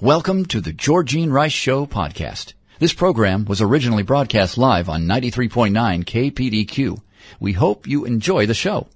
[0.00, 2.52] Welcome to the Georgine Rice Show podcast.
[2.78, 7.00] This program was originally broadcast live on 93.9 KPDQ.
[7.40, 8.88] We hope you enjoy the show.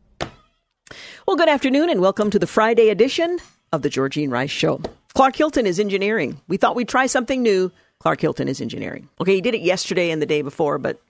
[1.26, 3.38] Well, good afternoon and welcome to the Friday edition
[3.72, 4.82] of the Georgine Rice Show.
[5.14, 6.38] Clark Hilton is engineering.
[6.48, 7.72] We thought we'd try something new.
[8.00, 9.08] Clark Hilton is engineering.
[9.22, 11.00] Okay, he did it yesterday and the day before, but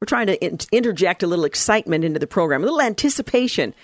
[0.00, 3.74] we're trying to in- interject a little excitement into the program, a little anticipation.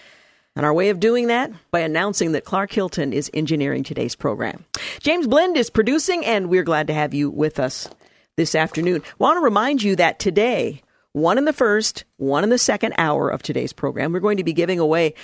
[0.55, 4.65] And our way of doing that by announcing that Clark Hilton is engineering today's program.
[5.01, 7.89] James Blend is producing, and we're glad to have you with us
[8.37, 9.03] this afternoon.
[9.19, 13.31] Want to remind you that today, one in the first, one in the second hour
[13.31, 15.15] of today's program, we're going to be giving away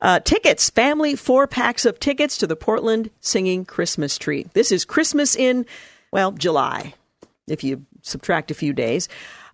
[0.00, 4.46] uh, tickets, family four packs of tickets to the Portland Singing Christmas Tree.
[4.54, 5.66] This is Christmas in,
[6.12, 6.94] well, July,
[7.46, 9.08] if you subtract a few days.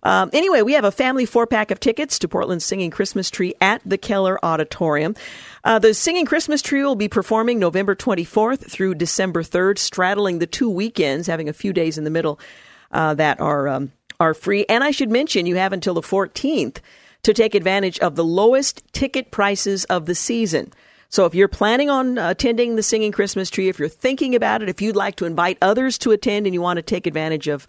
[0.05, 3.55] Um, anyway, we have a family four pack of tickets to Portland's Singing Christmas Tree
[3.59, 5.15] at the Keller Auditorium.
[5.63, 10.45] Uh, the Singing Christmas Tree will be performing November 24th through December 3rd, straddling the
[10.45, 12.39] two weekends, having a few days in the middle
[12.91, 14.63] uh, that are um, are free.
[14.69, 16.77] And I should mention, you have until the 14th
[17.23, 20.71] to take advantage of the lowest ticket prices of the season.
[21.09, 24.69] So if you're planning on attending the Singing Christmas Tree, if you're thinking about it,
[24.69, 27.67] if you'd like to invite others to attend and you want to take advantage of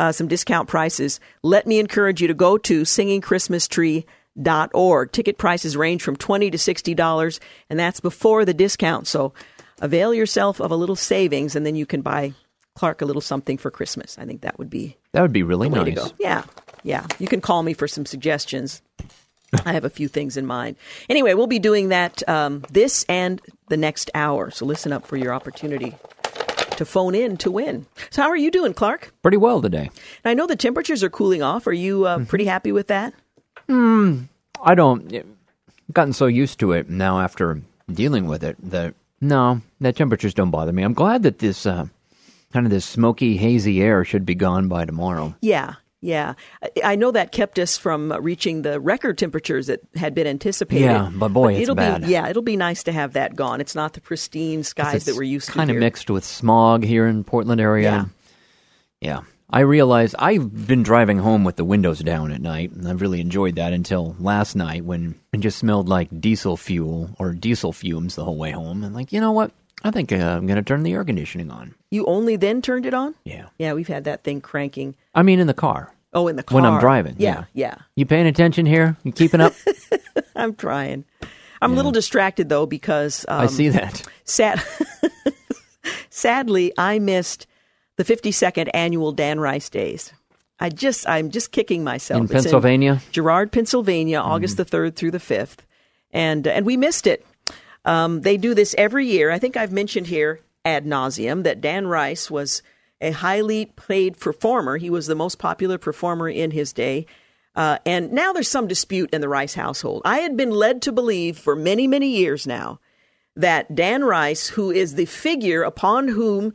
[0.00, 5.12] uh, some discount prices, let me encourage you to go to singingchristmastree.org.
[5.12, 9.06] Ticket prices range from 20 to $60, and that's before the discount.
[9.06, 9.34] So
[9.82, 12.32] avail yourself of a little savings, and then you can buy
[12.74, 14.16] Clark a little something for Christmas.
[14.18, 16.14] I think that would be that would be really nice.
[16.18, 16.44] Yeah,
[16.82, 17.04] yeah.
[17.18, 18.80] You can call me for some suggestions.
[19.66, 20.76] I have a few things in mind.
[21.10, 23.38] Anyway, we'll be doing that um, this and
[23.68, 24.50] the next hour.
[24.50, 25.94] So listen up for your opportunity
[26.80, 27.86] to phone in to win.
[28.08, 29.12] So, how are you doing, Clark?
[29.22, 29.90] Pretty well today.
[30.24, 31.66] And I know the temperatures are cooling off.
[31.66, 33.12] Are you uh, pretty happy with that?
[33.68, 37.60] I don't I've gotten so used to it now after
[37.92, 40.82] dealing with it that no, the temperatures don't bother me.
[40.82, 41.86] I'm glad that this uh,
[42.52, 45.34] kind of this smoky, hazy air should be gone by tomorrow.
[45.42, 46.34] Yeah, yeah.
[46.84, 50.84] I- know that kept us from reaching the record temperatures that had been anticipated.
[50.84, 52.02] Yeah, but boy, it's it'll bad.
[52.02, 53.60] be yeah, it'll be nice to have that gone.
[53.60, 55.52] It's not the pristine skies that we're used to.
[55.52, 58.10] kind of mixed with smog here in Portland area.
[59.00, 59.22] Yeah.
[59.52, 63.20] I realized I've been driving home with the windows down at night, and I've really
[63.20, 68.14] enjoyed that until last night when it just smelled like diesel fuel or diesel fumes
[68.14, 68.84] the whole way home.
[68.84, 69.50] And like, you know what?
[69.82, 71.74] I think uh, I'm going to turn the air conditioning on.
[71.90, 73.14] You only then turned it on?
[73.24, 73.46] Yeah.
[73.58, 74.94] Yeah, we've had that thing cranking.
[75.14, 75.92] I mean, in the car.
[76.12, 77.76] Oh, in the car When I'm driving, Yeah, yeah.
[77.94, 78.96] You paying attention here?
[79.04, 79.54] You keeping up?
[80.36, 81.04] I'm trying.
[81.62, 84.02] I'm a little distracted though because um, I see that.
[84.24, 84.62] sad.
[86.10, 87.46] sadly, I missed
[87.96, 90.12] the 52nd annual Dan Rice Days.
[90.58, 92.18] I just, I'm just kicking myself.
[92.18, 93.00] In It's Pennsylvania?
[93.12, 95.58] Girard, Pennsylvania, August the 3rd through the 5th,
[96.12, 97.24] and and we missed it.
[97.84, 99.30] Um, they do this every year.
[99.30, 102.62] I think I've mentioned here ad nauseum that Dan Rice was
[103.00, 104.76] a highly paid performer.
[104.76, 107.06] He was the most popular performer in his day.
[107.56, 110.02] Uh, and now there's some dispute in the Rice household.
[110.04, 112.78] I had been led to believe for many, many years now
[113.36, 116.52] that Dan Rice, who is the figure upon whom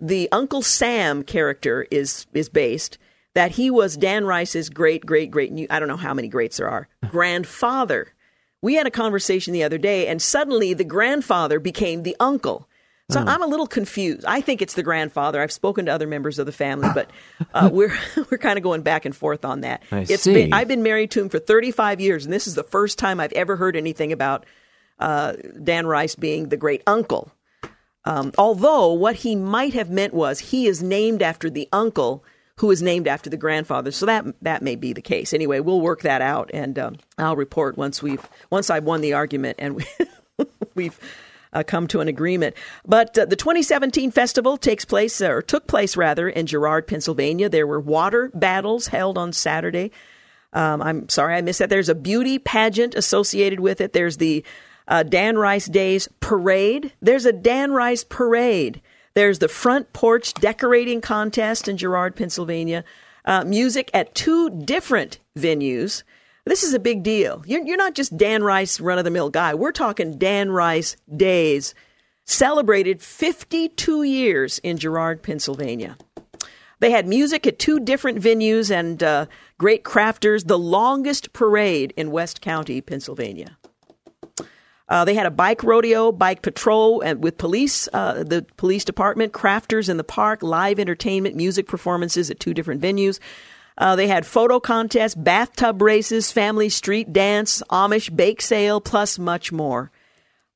[0.00, 2.98] the Uncle Sam character is is based,
[3.34, 5.52] that he was Dan Rice's great, great, great.
[5.70, 6.88] I don't know how many greats there are.
[7.08, 8.12] grandfather.
[8.62, 12.68] We had a conversation the other day, and suddenly the grandfather became the uncle.
[13.10, 14.26] So I'm a little confused.
[14.26, 15.40] I think it's the grandfather.
[15.40, 17.08] I've spoken to other members of the family, but
[17.54, 17.96] uh, we're
[18.30, 19.82] we're kind of going back and forth on that.
[19.90, 20.34] I It's see.
[20.34, 23.18] been, I've been married to him for 35 years, and this is the first time
[23.18, 24.44] I've ever heard anything about
[24.98, 25.32] uh,
[25.62, 27.32] Dan Rice being the great uncle.
[28.04, 32.22] Um, although what he might have meant was he is named after the uncle
[32.58, 33.90] who is named after the grandfather.
[33.90, 35.32] So that that may be the case.
[35.32, 39.14] Anyway, we'll work that out, and um, I'll report once we've once I've won the
[39.14, 39.84] argument and we,
[40.74, 40.98] we've
[41.52, 42.54] uh, come to an agreement.
[42.86, 47.48] But uh, the 2017 festival takes place or took place rather in Girard, Pennsylvania.
[47.48, 49.90] There were water battles held on Saturday.
[50.52, 51.70] Um, I'm sorry I missed that.
[51.70, 53.92] There's a beauty pageant associated with it.
[53.92, 54.44] There's the
[54.86, 56.92] uh, Dan Rice Days parade.
[57.02, 58.80] There's a Dan Rice parade.
[59.14, 62.84] There's the front porch decorating contest in Girard, Pennsylvania.
[63.24, 66.02] Uh, music at two different venues.
[66.44, 67.42] This is a big deal.
[67.46, 69.54] You're, you're not just Dan Rice, run of the mill guy.
[69.54, 71.74] We're talking Dan Rice Days.
[72.24, 75.96] celebrated 52 years in Girard, Pennsylvania.
[76.80, 79.26] They had music at two different venues and uh,
[79.58, 83.58] great crafters, the longest parade in West County, Pennsylvania.
[84.88, 89.32] Uh, they had a bike rodeo, bike patrol, and with police, uh, the police department,
[89.32, 93.18] crafters in the park, live entertainment, music performances at two different venues.
[93.76, 99.52] Uh, they had photo contests, bathtub races, family street dance, Amish bake sale, plus much
[99.52, 99.90] more.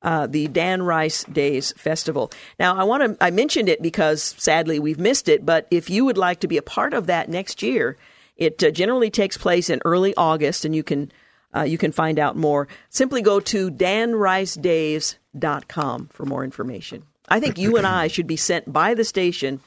[0.01, 2.29] Uh, the Dan Rice Days Festival.
[2.59, 6.03] Now, I want to, I mentioned it because sadly we've missed it, but if you
[6.03, 7.95] would like to be a part of that next year,
[8.35, 11.09] it uh, generally takes place in early August and you can,
[11.55, 12.67] uh, you can find out more.
[12.89, 13.69] Simply go to
[14.83, 17.03] danricedays.com for more information.
[17.29, 19.61] I think you and I should be sent by the station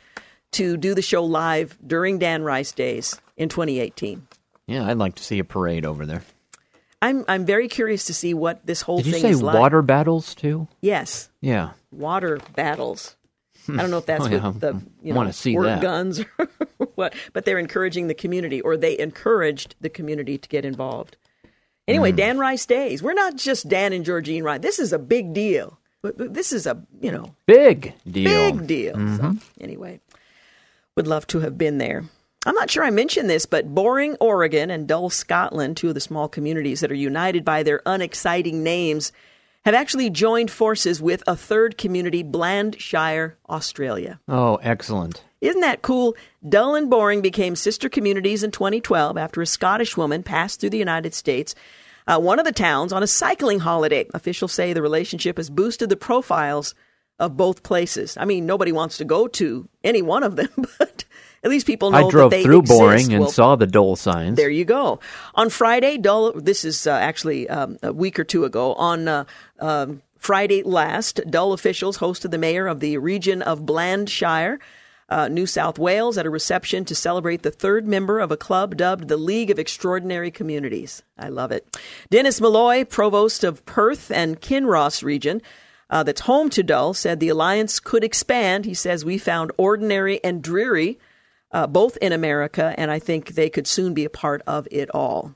[0.53, 4.27] to do the show live during Dan Rice Days in 2018.
[4.67, 6.23] Yeah, I'd like to see a parade over there.
[7.03, 9.55] I'm I'm very curious to see what this whole Did you thing say is like.
[9.59, 10.67] water battles too?
[10.81, 11.71] Yes, Yeah.
[11.93, 13.17] water battles.
[13.69, 14.53] I don't know if that's Oh, yeah.
[14.57, 15.83] the you know see squirt that.
[15.83, 16.49] guns or
[16.95, 21.17] what, but they're encouraging the community, or they encouraged the community to get involved.
[21.89, 22.17] Anyway, Hmm.
[22.17, 23.03] Dan Rice Days.
[23.03, 24.61] We're not just Dan and Georgine Rice.
[24.61, 25.79] This is a big deal.
[26.03, 28.53] This is a you know Big deal.
[28.53, 28.95] Big deal.
[29.17, 30.01] So, anyway,
[30.97, 32.05] would love to have been there.
[32.45, 36.01] I'm not sure I mentioned this, but Boring, Oregon, and Dull, Scotland, two of the
[36.01, 39.11] small communities that are united by their unexciting names,
[39.65, 44.21] have actually joined forces with a third community, Blandshire, Australia.
[44.29, 45.25] Oh, excellent.
[45.41, 46.17] Isn't that cool?
[46.49, 50.79] Dull and Boring became sister communities in 2012 after a Scottish woman passed through the
[50.79, 51.55] United States,
[52.07, 54.07] uh, one of the towns, on a cycling holiday.
[54.15, 56.75] Officials say the relationship has boosted the profiles
[57.19, 58.17] of both places.
[58.19, 60.49] I mean, nobody wants to go to any one of them,
[60.79, 61.05] but
[61.43, 62.79] at least people know I drove that they through exist.
[62.79, 64.37] Boring and Well, saw the dole signs.
[64.37, 65.01] there you go.
[65.35, 66.33] On Friday, Dull.
[66.33, 68.75] This is uh, actually um, a week or two ago.
[68.75, 69.25] On uh,
[69.61, 74.59] um, Friday last, Dull officials hosted the mayor of the region of Blandshire.
[75.09, 78.77] Uh, New South Wales at a reception to celebrate the third member of a club
[78.77, 81.03] dubbed the League of Extraordinary Communities.
[81.17, 81.79] I love it.
[82.11, 85.43] Dennis Melloy, provost of Perth and Kinross region,
[85.89, 88.65] uh, that's home to Dull, said the alliance could expand.
[88.65, 90.99] He says we found ordinary and dreary
[91.53, 94.91] uh, both in America, and I think they could soon be a part of it
[94.91, 95.35] all.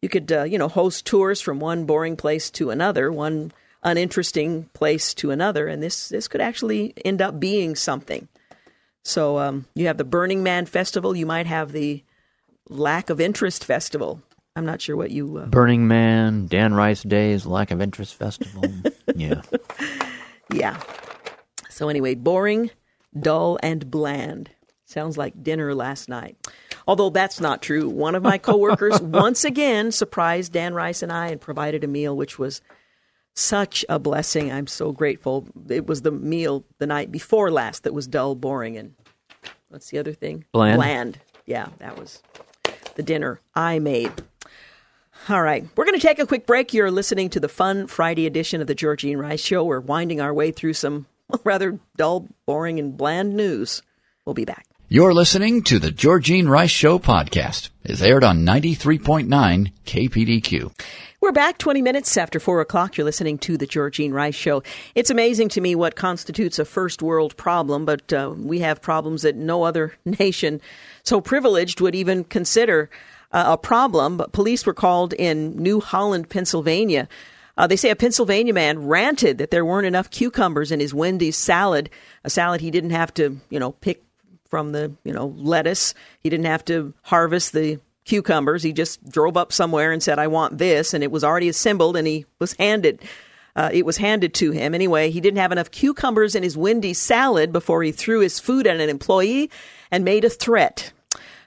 [0.00, 3.52] You could, uh, you know, host tours from one boring place to another, one
[3.82, 8.28] uninteresting place to another, and this this could actually end up being something.
[9.04, 11.16] So um, you have the Burning Man Festival.
[11.16, 12.04] You might have the
[12.68, 14.22] Lack of Interest Festival.
[14.54, 15.38] I'm not sure what you.
[15.38, 18.64] Uh, Burning Man, Dan Rice Days, Lack of Interest Festival.
[19.14, 19.42] yeah.
[20.52, 20.78] yeah.
[21.70, 22.70] So anyway, boring,
[23.18, 24.50] dull, and bland.
[24.84, 26.36] Sounds like dinner last night.
[26.86, 27.88] Although that's not true.
[27.88, 32.16] One of my coworkers once again surprised Dan Rice and I and provided a meal
[32.16, 32.60] which was
[33.34, 34.52] such a blessing.
[34.52, 35.46] I'm so grateful.
[35.68, 38.94] It was the meal the night before last that was dull, boring, and
[39.68, 40.44] what's the other thing?
[40.52, 40.76] Bland.
[40.76, 41.18] Bland.
[41.46, 42.22] Yeah, that was
[42.94, 44.12] the dinner I made.
[45.28, 46.74] All right, we're going to take a quick break.
[46.74, 49.62] You're listening to the fun Friday edition of the Georgine Rice Show.
[49.64, 51.06] We're winding our way through some
[51.44, 53.82] rather dull, boring, and bland news.
[54.24, 54.66] We'll be back.
[54.88, 57.70] You're listening to the Georgine Rice Show podcast.
[57.84, 60.72] is aired on 93.9 KPDQ.
[61.22, 62.96] We're back 20 minutes after 4 o'clock.
[62.96, 64.64] You're listening to The Georgine Rice Show.
[64.96, 69.22] It's amazing to me what constitutes a first world problem, but uh, we have problems
[69.22, 70.60] that no other nation
[71.04, 72.90] so privileged would even consider
[73.30, 74.16] uh, a problem.
[74.16, 77.06] But police were called in New Holland, Pennsylvania.
[77.56, 81.36] Uh, they say a Pennsylvania man ranted that there weren't enough cucumbers in his Wendy's
[81.36, 81.88] salad,
[82.24, 84.02] a salad he didn't have to, you know, pick
[84.48, 85.94] from the, you know, lettuce.
[86.18, 88.62] He didn't have to harvest the cucumbers.
[88.62, 90.94] He just drove up somewhere and said, I want this.
[90.94, 93.00] And it was already assembled and he was handed.
[93.54, 94.74] Uh, it was handed to him.
[94.74, 98.66] Anyway, he didn't have enough cucumbers in his windy salad before he threw his food
[98.66, 99.50] at an employee
[99.90, 100.92] and made a threat.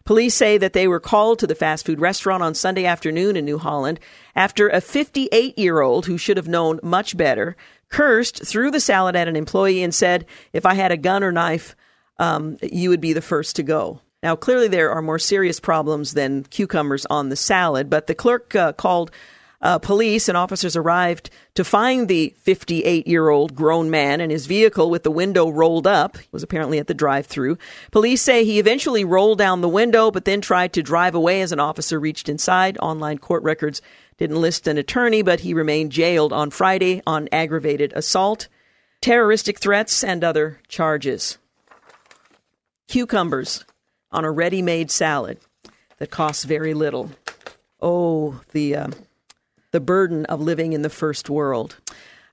[0.05, 3.43] Police say that they were called to the fast food restaurant on Sunday afternoon in
[3.43, 3.99] New Holland
[4.35, 7.57] after a 58 year old who should have known much better
[7.89, 11.31] cursed, threw the salad at an employee, and said, If I had a gun or
[11.31, 11.75] knife,
[12.19, 14.01] um, you would be the first to go.
[14.25, 18.55] Now, clearly, there are more serious problems than cucumbers on the salad, but the clerk
[18.55, 19.11] uh, called
[19.61, 24.47] uh, police and officers arrived to find the 58 year old grown man in his
[24.47, 26.17] vehicle with the window rolled up.
[26.17, 27.59] He was apparently at the drive through.
[27.91, 31.51] Police say he eventually rolled down the window, but then tried to drive away as
[31.51, 32.79] an officer reached inside.
[32.79, 33.79] Online court records
[34.17, 38.47] didn't list an attorney, but he remained jailed on Friday on aggravated assault,
[39.01, 41.37] terroristic threats, and other charges.
[42.87, 43.63] Cucumbers
[44.11, 45.39] on a ready made salad
[45.97, 47.11] that costs very little.
[47.81, 48.75] Oh, the.
[48.75, 48.87] Uh,
[49.75, 51.75] the burden of living in the first world.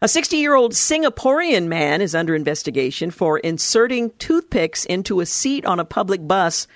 [0.01, 5.67] A 60 year old Singaporean man is under investigation for inserting toothpicks into a seat
[5.67, 6.69] on a public bus.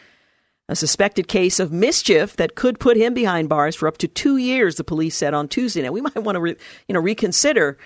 [0.68, 4.38] A suspected case of mischief that could put him behind bars for up to two
[4.38, 5.82] years, the police said on Tuesday.
[5.82, 6.56] Now, we might want to, re,
[6.88, 7.78] you know, reconsider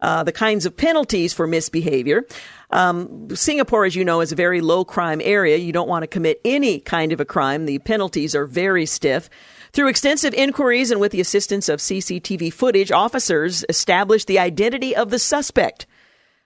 [0.00, 2.26] uh, the kinds of penalties for misbehavior.
[2.70, 5.56] Um, Singapore, as you know, is a very low crime area.
[5.56, 7.66] You don't want to commit any kind of a crime.
[7.66, 9.28] The penalties are very stiff.
[9.72, 15.10] Through extensive inquiries and with the assistance of CCTV footage, officers established the identity of
[15.10, 15.86] the suspect.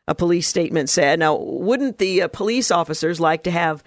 [0.08, 1.20] A police statement said.
[1.20, 3.84] Now, wouldn't the uh, police officers like to have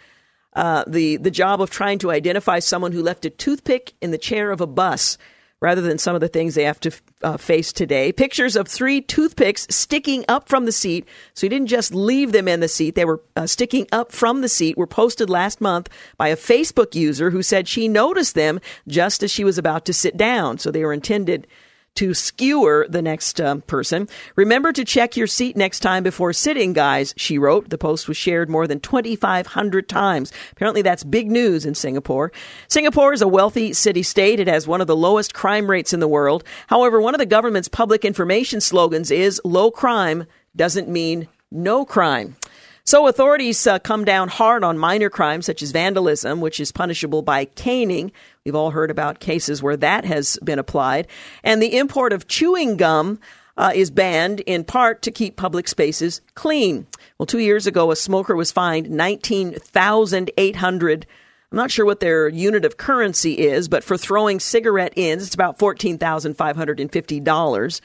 [0.54, 4.18] uh, the the job of trying to identify someone who left a toothpick in the
[4.18, 5.18] chair of a bus?
[5.66, 6.92] Rather than some of the things they have to
[7.24, 8.12] uh, face today.
[8.12, 11.08] Pictures of three toothpicks sticking up from the seat.
[11.34, 14.42] So he didn't just leave them in the seat, they were uh, sticking up from
[14.42, 18.60] the seat, were posted last month by a Facebook user who said she noticed them
[18.88, 20.60] just as she was about to sit down.
[20.60, 21.48] So they were intended
[21.96, 24.08] to skewer the next um, person.
[24.36, 27.70] Remember to check your seat next time before sitting, guys, she wrote.
[27.70, 30.32] The post was shared more than 2,500 times.
[30.52, 32.32] Apparently, that's big news in Singapore.
[32.68, 34.40] Singapore is a wealthy city state.
[34.40, 36.44] It has one of the lowest crime rates in the world.
[36.68, 40.26] However, one of the government's public information slogans is low crime
[40.56, 42.36] doesn't mean no crime.
[42.88, 47.24] So authorities uh, come down hard on minor crimes such as vandalism, which is punishable
[47.24, 48.12] by caning.
[48.46, 51.08] We've all heard about cases where that has been applied.
[51.44, 53.20] And the import of chewing gum
[53.58, 56.86] uh, is banned in part to keep public spaces clean.
[57.18, 61.08] Well, two years ago, a smoker was fined 19,800
[61.52, 65.36] I'm not sure what their unit of currency is, but for throwing cigarette ends, it's
[65.36, 67.82] about $14,550.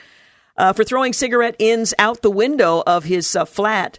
[0.57, 3.99] Uh, for throwing cigarette ends out the window of his uh, flat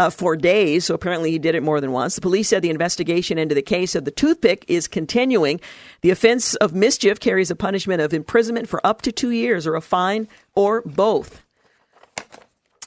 [0.00, 0.86] uh, for days.
[0.86, 2.14] So apparently he did it more than once.
[2.14, 5.60] The police said the investigation into the case of the toothpick is continuing.
[6.00, 9.74] The offense of mischief carries a punishment of imprisonment for up to two years or
[9.74, 11.42] a fine or both.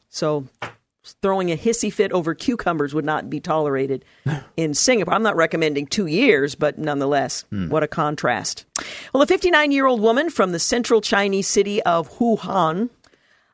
[0.10, 0.48] So
[1.22, 4.04] throwing a hissy fit over cucumbers would not be tolerated
[4.58, 5.14] in Singapore.
[5.14, 7.70] I'm not recommending two years, but nonetheless, hmm.
[7.70, 8.66] what a contrast.
[9.14, 12.90] Well, a 59 year old woman from the central Chinese city of Wuhan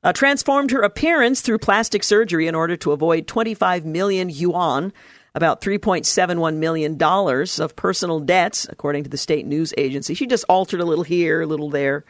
[0.03, 4.93] uh, transformed her appearance through plastic surgery in order to avoid 25 million yuan,
[5.35, 10.13] about $3.71 million of personal debts, according to the state news agency.
[10.13, 12.05] She just altered a little here, a little there.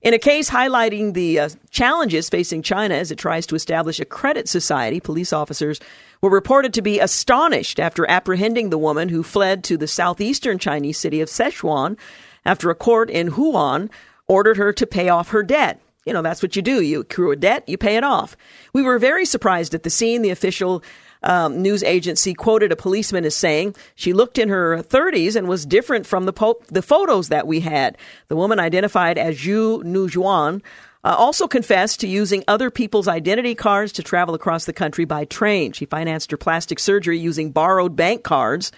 [0.00, 4.04] In a case highlighting the uh, challenges facing China as it tries to establish a
[4.04, 5.80] credit society, police officers
[6.22, 10.98] were reported to be astonished after apprehending the woman who fled to the southeastern Chinese
[10.98, 11.98] city of Sichuan
[12.44, 13.90] after a court in Wuhan
[14.28, 16.80] ordered her to pay off her debt you know, that's what you do.
[16.80, 18.36] You accrue a debt, you pay it off.
[18.72, 20.22] We were very surprised at the scene.
[20.22, 20.82] The official
[21.22, 25.66] um, news agency quoted a policeman as saying she looked in her 30s and was
[25.66, 27.98] different from the, po- the photos that we had.
[28.28, 30.62] The woman identified as Zhu Nujuan
[31.04, 35.24] uh, also confessed to using other people's identity cards to travel across the country by
[35.24, 35.72] train.
[35.72, 38.72] She financed her plastic surgery using borrowed bank cards.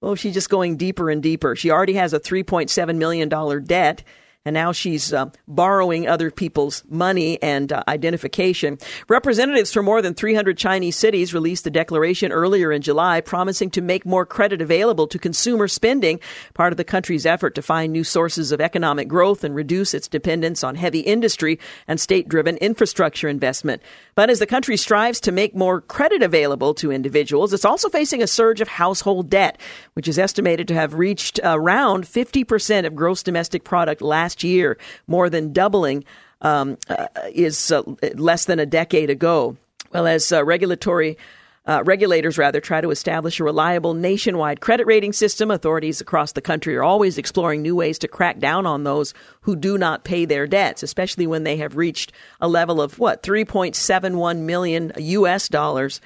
[0.00, 1.56] Oh, she's just going deeper and deeper.
[1.56, 3.28] She already has a $3.7 million
[3.64, 4.04] debt
[4.48, 8.78] and now she's uh, borrowing other people's money and uh, identification.
[9.06, 13.82] Representatives from more than 300 Chinese cities released a declaration earlier in July promising to
[13.82, 16.18] make more credit available to consumer spending,
[16.54, 20.08] part of the country's effort to find new sources of economic growth and reduce its
[20.08, 23.82] dependence on heavy industry and state driven infrastructure investment.
[24.14, 28.22] But as the country strives to make more credit available to individuals, it's also facing
[28.22, 29.60] a surge of household debt,
[29.92, 34.78] which is estimated to have reached around 50% of gross domestic product last last year,
[35.06, 36.04] more than doubling,
[36.40, 37.82] um, uh, is uh,
[38.14, 39.56] less than a decade ago.
[39.92, 41.16] Well, as uh, regulatory
[41.66, 45.50] uh, regulators rather try to establish a reliable nationwide credit rating system.
[45.50, 49.54] Authorities across the country are always exploring new ways to crack down on those who
[49.54, 54.38] do not pay their debts, especially when they have reached a level of what 3.71
[54.38, 55.48] million U.S.
[55.48, 56.00] dollars.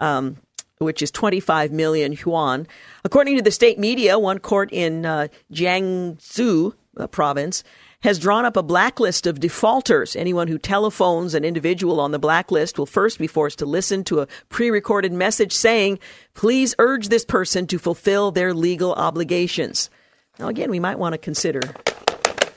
[0.00, 0.36] Um,
[0.78, 2.66] which is 25 million yuan.
[3.04, 6.74] According to the state media, one court in uh, Jiangsu
[7.06, 7.62] province
[8.00, 10.16] has drawn up a blacklist of defaulters.
[10.16, 14.20] Anyone who telephones an individual on the blacklist will first be forced to listen to
[14.20, 15.98] a pre recorded message saying,
[16.34, 19.90] please urge this person to fulfill their legal obligations.
[20.38, 21.60] Now, again, we might want to consider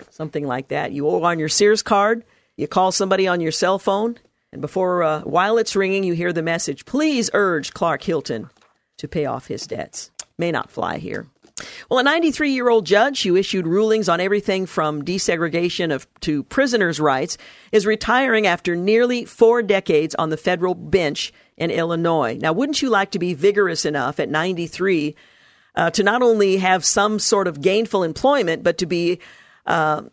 [0.10, 0.92] something like that.
[0.92, 2.24] You owe on your Sears card,
[2.56, 4.18] you call somebody on your cell phone,
[4.52, 8.50] and before, uh, while it's ringing, you hear the message, please urge Clark Hilton
[8.98, 10.12] to pay off his debts.
[10.38, 11.28] May not fly here.
[11.90, 16.44] Well, a 93 year old judge who issued rulings on everything from desegregation of, to
[16.44, 17.38] prisoners' rights
[17.72, 22.38] is retiring after nearly four decades on the federal bench in Illinois.
[22.42, 25.16] Now, wouldn't you like to be vigorous enough at 93
[25.76, 29.20] uh, to not only have some sort of gainful employment, but to be,
[29.66, 30.04] uh,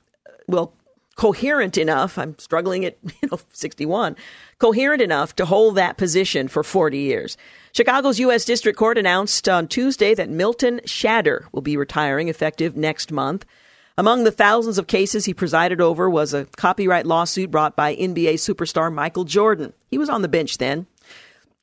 [0.46, 0.74] well,
[1.18, 2.16] coherent enough.
[2.16, 4.16] I'm struggling at you know 61,
[4.58, 7.36] coherent enough to hold that position for 40 years.
[7.72, 8.46] Chicago's U.S.
[8.46, 13.44] District Court announced on Tuesday that Milton Shadur will be retiring effective next month.
[13.98, 18.34] Among the thousands of cases he presided over was a copyright lawsuit brought by NBA
[18.34, 19.72] superstar Michael Jordan.
[19.90, 20.86] He was on the bench then.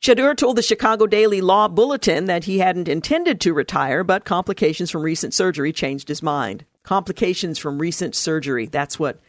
[0.01, 4.91] Shadur told the Chicago Daily Law Bulletin that he hadn't intended to retire, but complications
[4.91, 6.65] from recent surgery changed his mind.
[6.83, 8.65] Complications from recent surgery.
[8.65, 9.21] That's what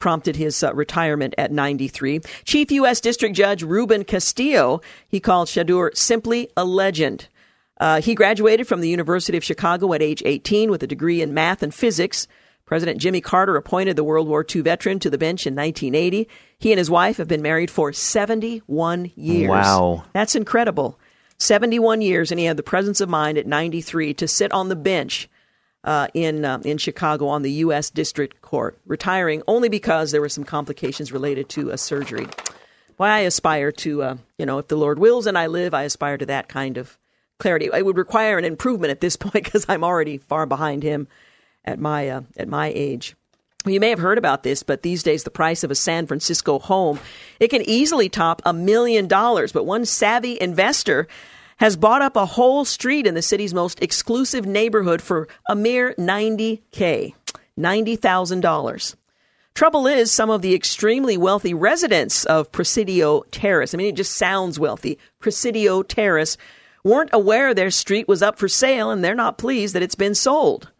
[0.00, 2.20] prompted his uh, retirement at 93.
[2.44, 3.00] Chief U.S.
[3.00, 7.28] District Judge Ruben Castillo, he called Shadur simply a legend.
[7.78, 11.32] Uh, he graduated from the University of Chicago at age 18 with a degree in
[11.32, 12.26] math and physics.
[12.66, 16.28] President Jimmy Carter appointed the World War II veteran to the bench in 1980.
[16.58, 19.48] He and his wife have been married for 71 years.
[19.48, 20.04] Wow.
[20.12, 20.98] That's incredible.
[21.38, 24.76] 71 years, and he had the presence of mind at 93 to sit on the
[24.76, 25.28] bench
[25.84, 27.90] uh, in uh, in Chicago on the U.S.
[27.90, 32.26] District Court, retiring only because there were some complications related to a surgery.
[32.96, 35.84] Why I aspire to, uh, you know, if the Lord wills and I live, I
[35.84, 36.98] aspire to that kind of
[37.38, 37.70] clarity.
[37.72, 41.08] It would require an improvement at this point because I'm already far behind him
[41.64, 43.16] at my uh, at my age.
[43.64, 46.06] Well, you may have heard about this, but these days the price of a San
[46.06, 46.98] Francisco home
[47.40, 49.52] it can easily top a million dollars.
[49.52, 51.08] But one savvy investor
[51.60, 55.94] has bought up a whole street in the city's most exclusive neighborhood for a mere
[55.98, 57.12] 90K,
[57.58, 58.94] $90,000.
[59.52, 64.16] Trouble is, some of the extremely wealthy residents of Presidio Terrace, I mean, it just
[64.16, 66.38] sounds wealthy, Presidio Terrace,
[66.82, 70.14] weren't aware their street was up for sale and they're not pleased that it's been
[70.14, 70.70] sold.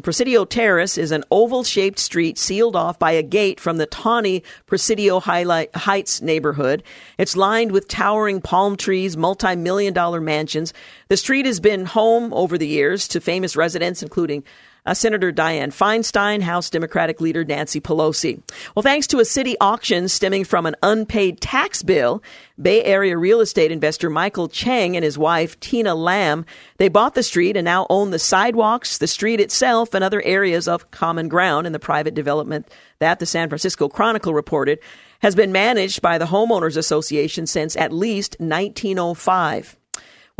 [0.00, 4.44] Presidio Terrace is an oval shaped street sealed off by a gate from the tawny
[4.66, 6.84] Presidio Heights neighborhood.
[7.18, 10.72] It's lined with towering palm trees, multi million dollar mansions.
[11.08, 14.44] The street has been home over the years to famous residents, including
[14.86, 18.40] uh, Senator Dianne Feinstein, House Democratic leader Nancy Pelosi.
[18.74, 22.22] Well, thanks to a city auction stemming from an unpaid tax bill,
[22.60, 26.44] Bay Area real estate investor Michael Chang and his wife Tina Lam,
[26.76, 30.68] they bought the street and now own the sidewalks, the street itself, and other areas
[30.68, 34.78] of common ground in the private development that the San Francisco Chronicle reported
[35.20, 39.76] has been managed by the Homeowners Association since at least 1905.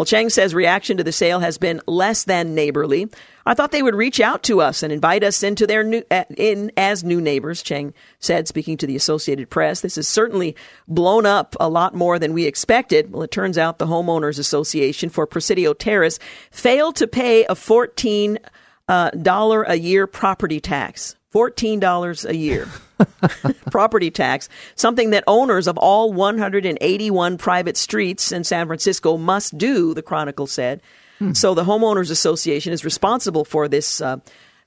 [0.00, 3.10] Well, Chang says reaction to the sale has been less than neighborly.
[3.44, 6.24] I thought they would reach out to us and invite us into their new, uh,
[6.38, 9.82] in as new neighbors, Chang said, speaking to the Associated Press.
[9.82, 10.56] This has certainly
[10.88, 13.12] blown up a lot more than we expected.
[13.12, 16.18] Well, it turns out the Homeowners Association for Presidio Terrace
[16.50, 18.38] failed to pay a $14
[18.88, 19.10] uh,
[19.66, 21.14] a year property tax.
[21.32, 22.68] $14 a year.
[23.70, 29.94] property tax, something that owners of all 181 private streets in San Francisco must do,
[29.94, 30.82] the Chronicle said.
[31.18, 31.32] Hmm.
[31.32, 34.18] So the Homeowners Association is responsible for this uh,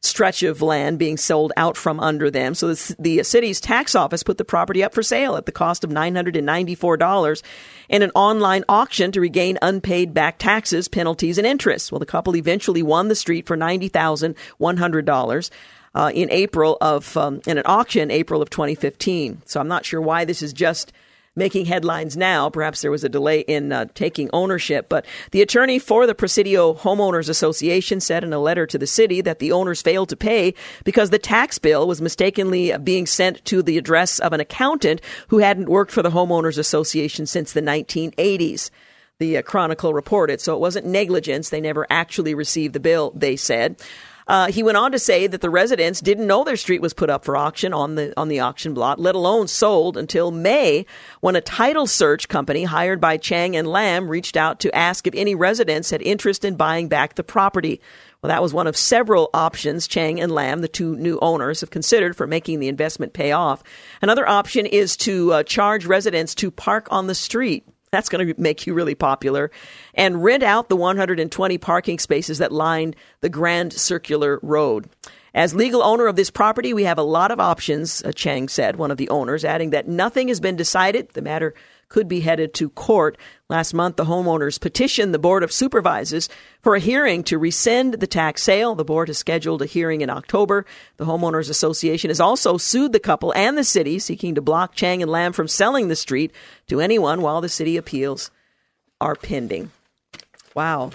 [0.04, 2.54] stretch of land being sold out from under them.
[2.54, 5.84] So the, the, city's tax office put the property up for sale at the cost
[5.86, 7.42] of $994
[7.90, 11.92] in an online auction to regain unpaid back taxes, penalties, and interest.
[11.92, 15.50] Well, the couple eventually won the street for $90,100
[15.96, 19.42] uh, in April of um, in an auction April of 2015.
[19.46, 20.92] So I'm not sure why this is just
[21.36, 22.50] making headlines now.
[22.50, 26.76] Perhaps there was a delay in uh, taking ownership, but the attorney for the Presidio
[26.76, 30.54] Homeowners Association said in a letter to the city that the owners failed to pay
[30.84, 35.40] because the tax bill was mistakenly being sent to the address of an accountant who
[35.40, 38.70] hadn't worked for the Homeowners Association since the 1980s.
[39.20, 40.42] The uh, Chronicle reported.
[40.42, 41.50] So it wasn't negligence.
[41.50, 43.80] They never actually received the bill, they said.
[44.28, 47.10] Uh, he went on to say that the residents didn't know their street was put
[47.10, 50.86] up for auction on the on the auction block, let alone sold until May,
[51.22, 55.14] when a title search company hired by Chang and Lam reached out to ask if
[55.16, 57.82] any residents had interest in buying back the property.
[58.22, 61.72] Well, that was one of several options Chang and Lam, the two new owners, have
[61.72, 63.62] considered for making the investment pay off.
[64.02, 67.68] Another option is to uh, charge residents to park on the street.
[67.94, 69.52] That's going to make you really popular.
[69.94, 74.90] And rent out the 120 parking spaces that lined the Grand Circular Road.
[75.36, 78.78] As legal owner of this property, we have a lot of options, uh, Chang said,
[78.78, 81.10] one of the owners, adding that nothing has been decided.
[81.10, 81.54] The matter
[81.94, 83.20] could be headed to court.
[83.50, 86.28] Last month, the homeowners petitioned the Board of Supervisors
[86.64, 88.74] for a hearing to rescind the tax sale.
[88.74, 90.66] The board has scheduled a hearing in October.
[90.98, 95.04] The Homeowners Association has also sued the couple and the city, seeking to block Chang
[95.04, 96.32] and Lam from selling the street
[96.66, 98.32] to anyone while the city appeals
[99.00, 99.70] are pending.
[100.56, 100.90] Wow.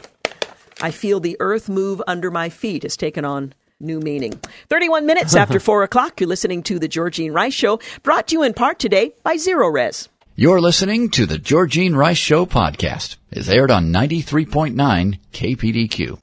[0.81, 4.41] I feel the earth move under my feet has taken on new meaning.
[4.69, 8.43] 31 minutes after 4 o'clock, you're listening to The Georgine Rice Show, brought to you
[8.43, 10.09] in part today by Zerorez.
[10.40, 13.16] You're listening to the Georgine Rice Show podcast.
[13.33, 16.22] It's aired on 93.9 KPDQ.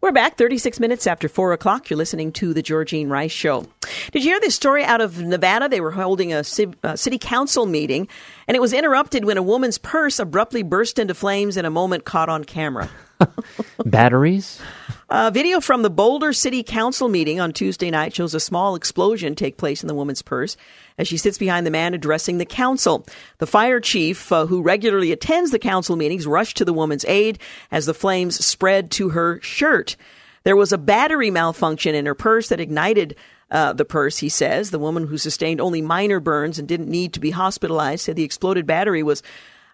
[0.00, 1.88] We're back 36 minutes after 4 o'clock.
[1.88, 3.68] You're listening to the Georgine Rice Show.
[4.10, 5.68] Did you hear this story out of Nevada?
[5.68, 8.08] They were holding a city council meeting,
[8.48, 12.04] and it was interrupted when a woman's purse abruptly burst into flames in a moment
[12.04, 12.90] caught on camera.
[13.84, 14.60] Batteries?
[15.08, 19.34] A video from the Boulder City Council meeting on Tuesday night shows a small explosion
[19.34, 20.56] take place in the woman's purse
[20.98, 23.04] as she sits behind the man addressing the council.
[23.38, 27.40] The fire chief, uh, who regularly attends the council meetings, rushed to the woman's aid
[27.72, 29.96] as the flames spread to her shirt.
[30.44, 33.16] There was a battery malfunction in her purse that ignited
[33.50, 34.70] uh, the purse, he says.
[34.70, 38.22] The woman who sustained only minor burns and didn't need to be hospitalized said the
[38.22, 39.22] exploded battery was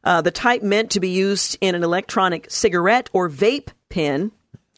[0.06, 4.30] uh, the type meant to be used in an electronic cigarette or vape pen.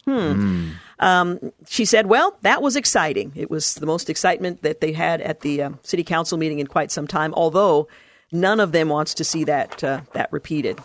[0.06, 0.10] Hmm.
[0.10, 0.70] Mm.
[1.00, 3.32] Um, she said, Well, that was exciting.
[3.36, 6.66] It was the most excitement that they had at the uh, city council meeting in
[6.66, 7.88] quite some time, although
[8.32, 10.78] none of them wants to see that, uh, that repeated.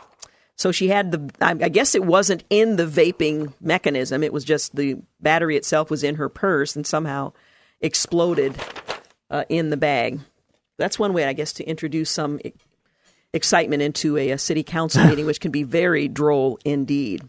[0.58, 4.24] So she had the, I guess it wasn't in the vaping mechanism.
[4.24, 7.32] It was just the battery itself was in her purse and somehow
[7.80, 8.56] exploded
[9.32, 10.20] uh, in the bag.
[10.78, 12.40] That's one way, I guess, to introduce some
[13.34, 17.24] excitement into a, a city council meeting, which can be very droll indeed.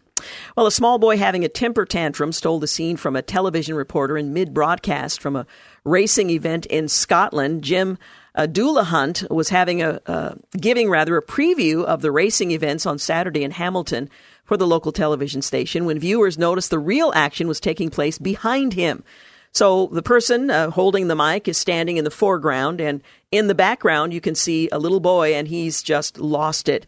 [0.57, 4.17] Well, a small boy having a temper tantrum stole the scene from a television reporter
[4.17, 5.47] in mid broadcast from a
[5.85, 7.63] racing event in Scotland.
[7.63, 7.99] Jim
[8.35, 8.47] uh,
[8.85, 13.45] Hunt was having a uh, giving rather a preview of the racing events on Saturday
[13.45, 14.09] in Hamilton
[14.45, 18.75] for the local television station when viewers noticed the real action was taking place behind
[18.75, 19.05] him.
[19.55, 23.55] So the person uh, holding the mic is standing in the foreground, and in the
[23.55, 26.87] background, you can see a little boy, and he's just lost it.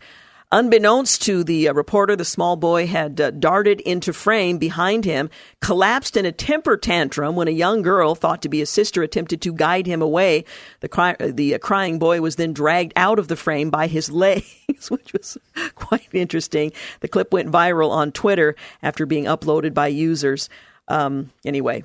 [0.50, 5.30] Unbeknownst to the uh, reporter, the small boy had uh, darted into frame behind him,
[5.60, 9.40] collapsed in a temper tantrum when a young girl, thought to be a sister, attempted
[9.42, 10.44] to guide him away.
[10.80, 13.86] The, cry- uh, the uh, crying boy was then dragged out of the frame by
[13.86, 15.38] his legs, which was
[15.76, 16.72] quite interesting.
[16.98, 20.48] The clip went viral on Twitter after being uploaded by users.
[20.88, 21.82] Um, anyway,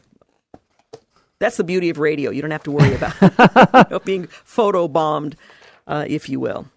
[1.41, 2.31] that's the beauty of radio.
[2.31, 5.35] You don't have to worry about you know, being photo bombed,
[5.87, 6.67] uh, if you will.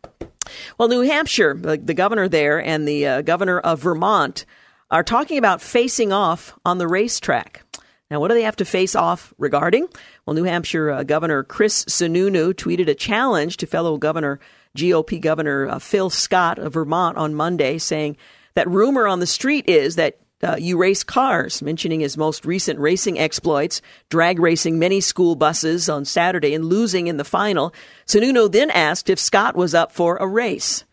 [0.78, 4.44] Well, New Hampshire, the, the governor there and the uh, governor of Vermont
[4.90, 7.62] are talking about facing off on the racetrack.
[8.10, 9.88] Now, what do they have to face off regarding?
[10.24, 14.40] Well, New Hampshire uh, Governor Chris Sununu tweeted a challenge to fellow governor,
[14.76, 18.16] GOP Governor uh, Phil Scott of Vermont on Monday, saying
[18.54, 22.78] that rumor on the street is that uh, you race cars, mentioning his most recent
[22.78, 23.80] racing exploits,
[24.10, 27.72] drag racing many school buses on Saturday and losing in the final.
[28.06, 30.84] Sununu then asked if Scott was up for a race.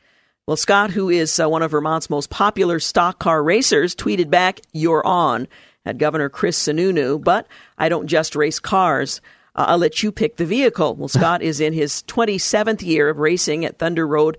[0.48, 4.62] Well, Scott, who is uh, one of Vermont's most popular stock car racers, tweeted back,
[4.72, 5.48] You're on,
[5.86, 9.22] at Governor Chris Sununu, but I don't just race cars.
[9.56, 10.96] Uh, I'll let you pick the vehicle.
[10.96, 14.38] Well, Scott is in his 27th year of racing at Thunder Road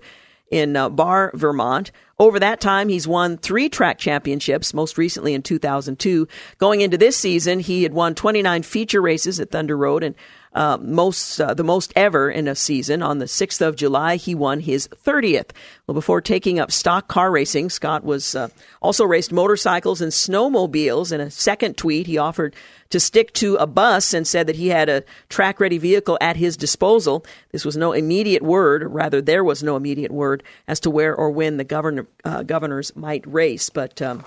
[0.53, 1.91] in uh, Barre, Vermont.
[2.19, 6.27] Over that time, he's won three track championships, most recently in 2002.
[6.59, 10.13] Going into this season, he had won 29 feature races at Thunder Road and
[10.55, 13.01] uh, most uh, the most ever in a season.
[13.01, 15.51] On the 6th of July, he won his 30th.
[15.87, 18.49] Well, before taking up stock car racing, Scott was uh,
[18.81, 21.11] also raced motorcycles and snowmobiles.
[21.11, 22.55] In a second tweet, he offered
[22.89, 26.37] to stick to a bus and said that he had a track ready vehicle at
[26.37, 27.25] his disposal.
[27.51, 31.31] This was no immediate word, rather, there was no immediate word as to where or
[31.31, 33.69] when the governor, uh, governors might race.
[33.69, 34.23] But um,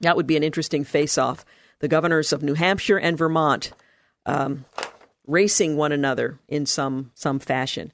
[0.00, 1.44] that would be an interesting face off.
[1.80, 3.72] The governors of New Hampshire and Vermont
[4.26, 4.64] um,
[5.28, 7.92] racing one another in some, some fashion.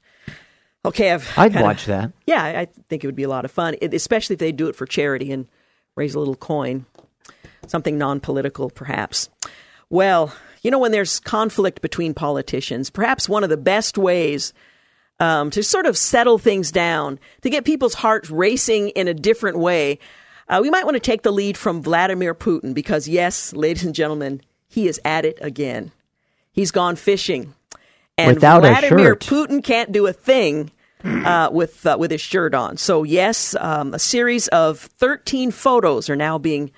[0.83, 2.11] Okay, I've I'd kinda, watch that.
[2.25, 4.75] Yeah, I think it would be a lot of fun, especially if they do it
[4.75, 5.47] for charity and
[5.95, 6.85] raise a little coin,
[7.67, 9.29] something non-political, perhaps.
[9.89, 14.53] Well, you know, when there's conflict between politicians, perhaps one of the best ways
[15.19, 19.57] um, to sort of settle things down, to get people's hearts racing in a different
[19.57, 19.99] way,
[20.49, 23.95] uh, we might want to take the lead from Vladimir Putin because, yes, ladies and
[23.95, 25.91] gentlemen, he is at it again.
[26.55, 27.53] He's gone fishing.
[28.17, 30.71] And Without Vladimir Putin can't do a thing
[31.03, 32.77] uh, with uh, with his shirt on.
[32.77, 36.71] So yes, um, a series of 13 photos are now being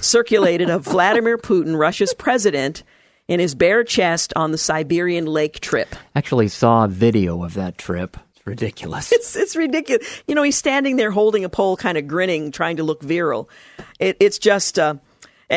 [0.00, 2.82] circulated of Vladimir Putin, Russia's president,
[3.26, 5.96] in his bare chest on the Siberian lake trip.
[6.14, 8.18] Actually, saw a video of that trip.
[8.36, 9.12] It's ridiculous.
[9.12, 10.22] It's, it's ridiculous.
[10.28, 13.48] You know, he's standing there holding a pole, kind of grinning, trying to look virile.
[13.98, 14.78] It, it's just.
[14.78, 14.96] Uh,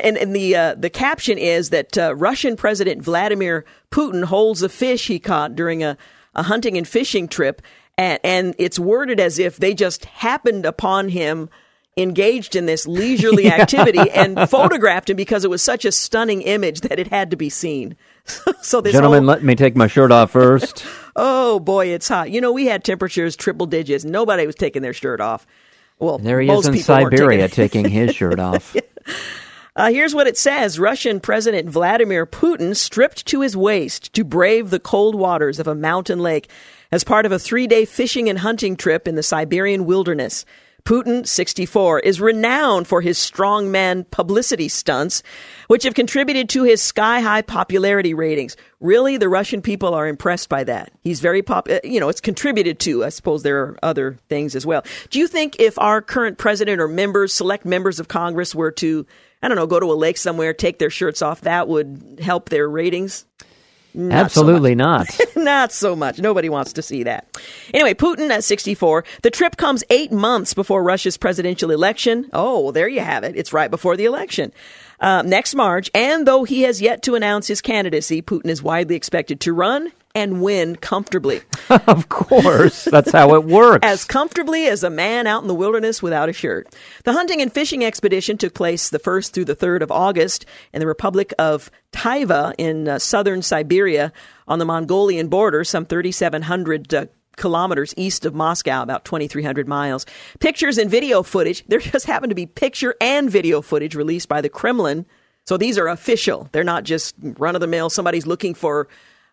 [0.04, 4.70] and, and the uh, the caption is that uh, Russian President Vladimir Putin holds a
[4.70, 5.98] fish he caught during a,
[6.34, 7.62] a hunting and fishing trip
[7.98, 11.50] and, and it's worded as if they just happened upon him
[11.98, 16.82] engaged in this leisurely activity and photographed him because it was such a stunning image
[16.82, 17.96] that it had to be seen.
[18.62, 20.86] so this gentlemen, whole, let me take my shirt off first.
[21.16, 22.32] oh boy, it's hot.
[22.32, 24.04] You know, we had temperatures triple digits.
[24.04, 25.48] Nobody was taking their shirt off.
[26.00, 28.76] Well, there he is in Siberia taking his shirt off.
[29.78, 34.70] Uh, here's what it says Russian President Vladimir Putin stripped to his waist to brave
[34.70, 36.50] the cold waters of a mountain lake
[36.94, 40.46] as part of a three day fishing and hunting trip in the Siberian wilderness.
[40.86, 45.24] Putin, 64, is renowned for his strongman publicity stunts,
[45.68, 48.56] which have contributed to his sky high popularity ratings.
[48.80, 50.94] Really, the Russian people are impressed by that.
[51.02, 53.04] He's very pop, uh, you know, it's contributed to.
[53.04, 54.86] I suppose there are other things as well.
[55.10, 59.08] Do you think if our current president or members, select members of Congress were to,
[59.46, 62.50] I don't know, go to a lake somewhere, take their shirts off, that would help
[62.50, 63.28] their ratings?
[63.94, 65.20] Not Absolutely so not.
[65.36, 66.18] not so much.
[66.18, 67.28] Nobody wants to see that.
[67.72, 69.04] Anyway, Putin at 64.
[69.22, 72.28] The trip comes eight months before Russia's presidential election.
[72.34, 73.36] Oh, well, there you have it.
[73.36, 74.52] It's right before the election.
[75.00, 78.96] Uh, next March, and though he has yet to announce his candidacy, Putin is widely
[78.96, 81.42] expected to run and win comfortably.
[81.70, 83.86] of course, that's how it works.
[83.86, 86.74] as comfortably as a man out in the wilderness without a shirt.
[87.04, 90.80] The hunting and fishing expedition took place the 1st through the 3rd of August in
[90.80, 94.14] the Republic of Tyva in uh, southern Siberia
[94.48, 100.06] on the Mongolian border, some 3,700 uh, kilometers east of Moscow, about 2,300 miles.
[100.40, 101.66] Pictures and video footage.
[101.68, 105.06] There just happened to be picture and video footage released by the Kremlin.
[105.46, 106.50] So these are official.
[106.52, 107.90] They're not just run of the mill.
[107.90, 108.88] Somebody's looking for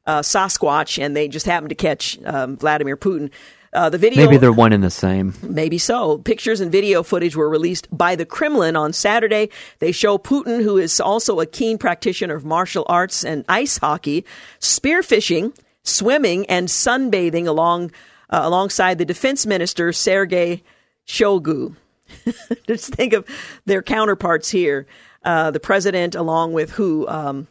[0.07, 3.31] uh, Sasquatch, and they just happened to catch um, Vladimir Putin.
[3.75, 5.35] Uh, the video, maybe they're one and the same.
[5.43, 6.19] Maybe so.
[6.19, 9.49] Pictures and video footage were released by the Kremlin on Saturday.
[9.79, 14.27] They show Putin, who is also a keen practitioner of martial arts and ice hockey,
[14.61, 17.93] spearfishing, swimming, and sunbathing along
[18.29, 20.63] uh, alongside the defense minister Sergei
[21.07, 21.75] Shoigu.
[22.67, 23.27] Just think of
[23.65, 24.87] their counterparts here.
[25.25, 27.07] Uh, the president, along with who?
[27.09, 27.47] Um,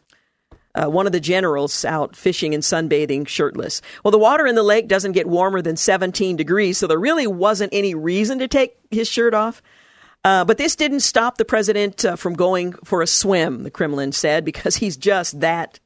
[0.75, 3.81] uh, one of the generals out fishing and sunbathing shirtless.
[4.03, 7.27] Well, the water in the lake doesn't get warmer than 17 degrees, so there really
[7.27, 9.61] wasn't any reason to take his shirt off.
[10.23, 14.11] Uh, but this didn't stop the president uh, from going for a swim, the Kremlin
[14.11, 15.79] said, because he's just that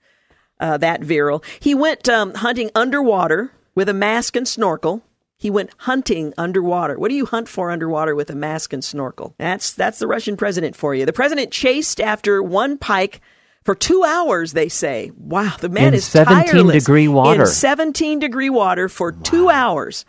[0.60, 1.44] uh, that virile.
[1.60, 5.02] He went um, hunting underwater with a mask and snorkel.
[5.38, 6.98] He went hunting underwater.
[6.98, 9.36] What do you hunt for underwater with a mask and snorkel?
[9.38, 11.06] That's that's the Russian president for you.
[11.06, 13.22] The president chased after one pike
[13.66, 15.12] for two hours, they say.
[15.18, 16.84] Wow, the man is in is 17 tireless.
[16.84, 17.42] degree water.
[17.42, 19.20] In 17 degree water for wow.
[19.24, 20.06] two hours.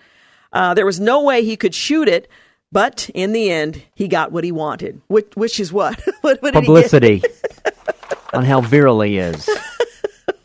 [0.53, 2.29] Uh, there was no way he could shoot it,
[2.71, 6.01] but in the end, he got what he wanted, which, which is what?
[6.21, 7.23] what, what Publicity
[8.33, 9.49] on how virile he is.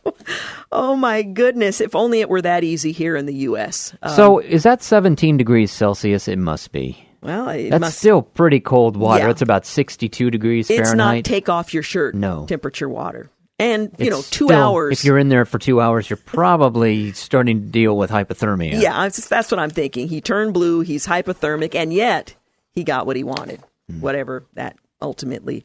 [0.71, 1.81] oh my goodness!
[1.81, 3.93] If only it were that easy here in the U.S.
[4.01, 6.27] Um, so, is that 17 degrees Celsius?
[6.27, 7.07] It must be.
[7.21, 9.25] Well, that's must, still pretty cold water.
[9.25, 9.29] Yeah.
[9.29, 11.17] It's about 62 degrees it's Fahrenheit.
[11.17, 12.45] not take off your shirt no.
[12.47, 13.29] temperature water.
[13.59, 14.99] And, you it's know, two still, hours.
[14.99, 18.81] If you're in there for two hours, you're probably starting to deal with hypothermia.
[18.81, 20.07] Yeah, that's what I'm thinking.
[20.07, 22.33] He turned blue, he's hypothermic, and yet
[22.71, 23.99] he got what he wanted, mm.
[23.99, 25.63] whatever that ultimately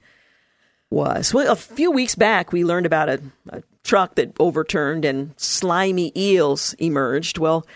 [0.90, 1.32] was.
[1.32, 6.12] Well, a few weeks back, we learned about a, a truck that overturned and slimy
[6.14, 7.38] eels emerged.
[7.38, 7.66] Well,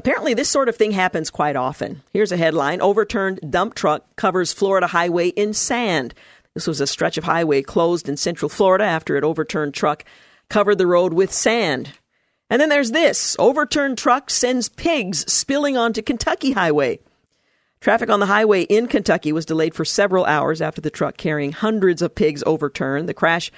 [0.00, 2.02] Apparently, this sort of thing happens quite often.
[2.10, 6.14] Here's a headline Overturned dump truck covers Florida highway in sand.
[6.54, 10.06] This was a stretch of highway closed in central Florida after an overturned truck
[10.48, 11.92] covered the road with sand.
[12.48, 17.00] And then there's this overturned truck sends pigs spilling onto Kentucky highway.
[17.82, 21.52] Traffic on the highway in Kentucky was delayed for several hours after the truck carrying
[21.52, 23.06] hundreds of pigs overturned.
[23.06, 23.52] The crash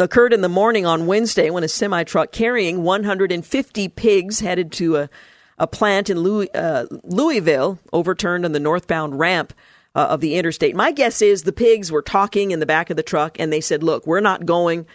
[0.00, 4.96] occurred in the morning on Wednesday when a semi truck carrying 150 pigs headed to
[4.96, 5.10] a
[5.58, 9.52] a plant in Louis, uh, Louisville overturned on the northbound ramp
[9.94, 10.74] uh, of the interstate.
[10.74, 13.60] My guess is the pigs were talking in the back of the truck and they
[13.60, 14.86] said, Look, we're not going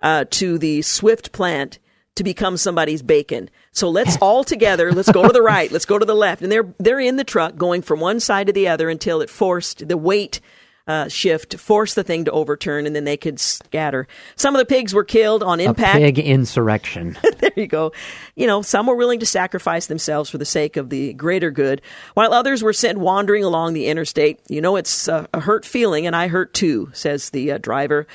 [0.00, 1.78] uh, to the Swift plant
[2.14, 3.50] to become somebody's bacon.
[3.72, 6.42] So let's all together, let's go to the right, let's go to the left.
[6.42, 9.30] And they're, they're in the truck going from one side to the other until it
[9.30, 10.40] forced the weight
[10.86, 14.06] uh, shift, force the thing to overturn, and then they could scatter.
[14.36, 15.96] Some of the pigs were killed on impact.
[15.96, 17.18] A pig insurrection.
[17.38, 17.92] there you go.
[18.36, 21.82] You know, some were willing to sacrifice themselves for the sake of the greater good,
[22.14, 24.40] while others were sent wandering along the interstate.
[24.48, 28.06] You know, it's a, a hurt feeling, and I hurt too, says the uh, driver.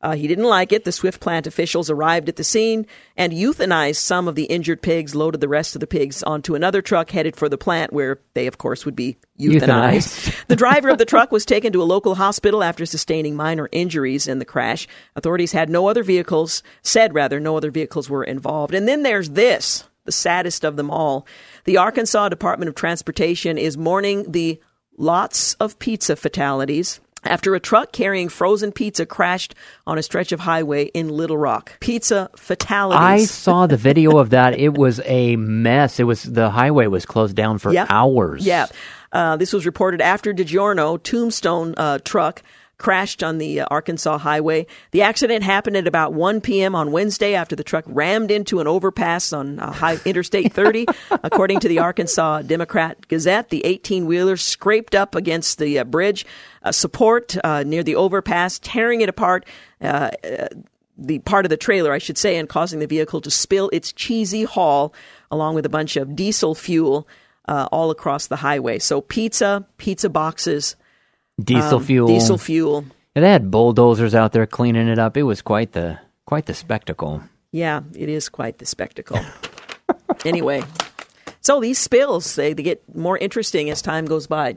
[0.00, 0.84] Uh, he didn't like it.
[0.84, 5.14] The Swift plant officials arrived at the scene and euthanized some of the injured pigs,
[5.14, 8.46] loaded the rest of the pigs onto another truck headed for the plant, where they,
[8.46, 9.60] of course, would be euthanized.
[9.60, 10.46] euthanized.
[10.46, 14.28] the driver of the truck was taken to a local hospital after sustaining minor injuries
[14.28, 14.86] in the crash.
[15.16, 18.74] Authorities had no other vehicles, said rather, no other vehicles were involved.
[18.74, 21.26] And then there's this, the saddest of them all.
[21.64, 24.60] The Arkansas Department of Transportation is mourning the
[24.96, 29.54] lots of pizza fatalities after a truck carrying frozen pizza crashed
[29.86, 31.78] on a stretch of highway in Little Rock.
[31.80, 33.00] Pizza fatalities.
[33.00, 34.58] I saw the video of that.
[34.58, 36.00] It was a mess.
[36.00, 38.46] It was the highway was closed down for hours.
[38.46, 38.66] Yeah.
[39.10, 42.42] Uh, this was reported after DiGiorno Tombstone uh, truck
[42.78, 44.66] crashed on the uh, Arkansas highway.
[44.92, 46.74] The accident happened at about 1 p.m.
[46.74, 50.86] on Wednesday after the truck rammed into an overpass on uh, high, Interstate 30.
[51.10, 56.24] According to the Arkansas Democrat Gazette, the 18 wheeler scraped up against the uh, bridge
[56.62, 59.44] uh, support uh, near the overpass, tearing it apart.
[59.80, 60.10] Uh,
[60.96, 63.92] the part of the trailer, I should say, and causing the vehicle to spill its
[63.92, 64.92] cheesy haul
[65.30, 67.06] along with a bunch of diesel fuel
[67.46, 68.80] all across the highway.
[68.80, 70.74] So pizza, pizza boxes,
[71.42, 72.08] Diesel um, fuel.
[72.08, 72.84] Diesel fuel.
[73.14, 75.16] Yeah, they had bulldozers out there cleaning it up.
[75.16, 77.22] It was quite the quite the spectacle.
[77.52, 79.18] Yeah, it is quite the spectacle.
[80.24, 80.62] anyway,
[81.40, 84.56] so these spills they, they get more interesting as time goes by.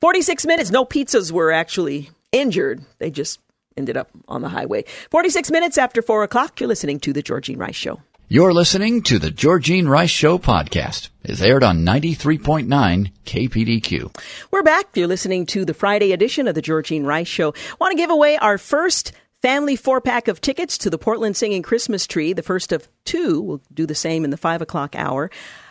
[0.00, 0.70] Forty six minutes.
[0.70, 2.82] No pizzas were actually injured.
[2.98, 3.40] They just
[3.76, 4.84] ended up on the highway.
[5.10, 6.60] Forty six minutes after four o'clock.
[6.60, 8.00] You're listening to the Georgene Rice Show.
[8.32, 11.08] You're listening to the Georgene Rice Show podcast.
[11.24, 14.16] It's aired on 93.9 KPDQ.
[14.52, 14.86] We're back.
[14.94, 17.54] You're listening to the Friday edition of the Georgene Rice Show.
[17.80, 19.10] Want to give away our first
[19.42, 23.40] family four pack of tickets to the Portland Singing Christmas Tree, the first of two.
[23.40, 25.28] We'll do the same in the five o'clock hour.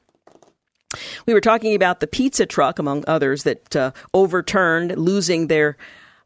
[1.27, 5.77] We were talking about the pizza truck, among others, that uh, overturned, losing their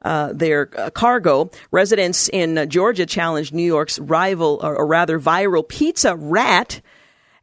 [0.02, 1.50] uh, their uh, cargo.
[1.70, 6.80] Residents in uh, Georgia challenged New York's rival, or, or rather viral pizza rat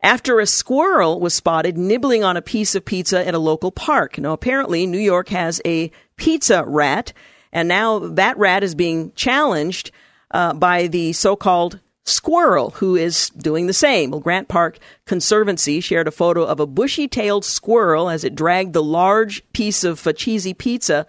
[0.02, 4.18] after a squirrel was spotted nibbling on a piece of pizza at a local park.
[4.18, 7.14] Now, apparently, New York has a pizza rat,
[7.52, 9.92] and now that rat is being challenged
[10.32, 14.12] uh, by the so-called squirrel who is doing the same.
[14.12, 18.84] Well, Grant Park Conservancy shared a photo of a bushy-tailed squirrel as it dragged the
[18.84, 21.06] large piece of cheesy pizza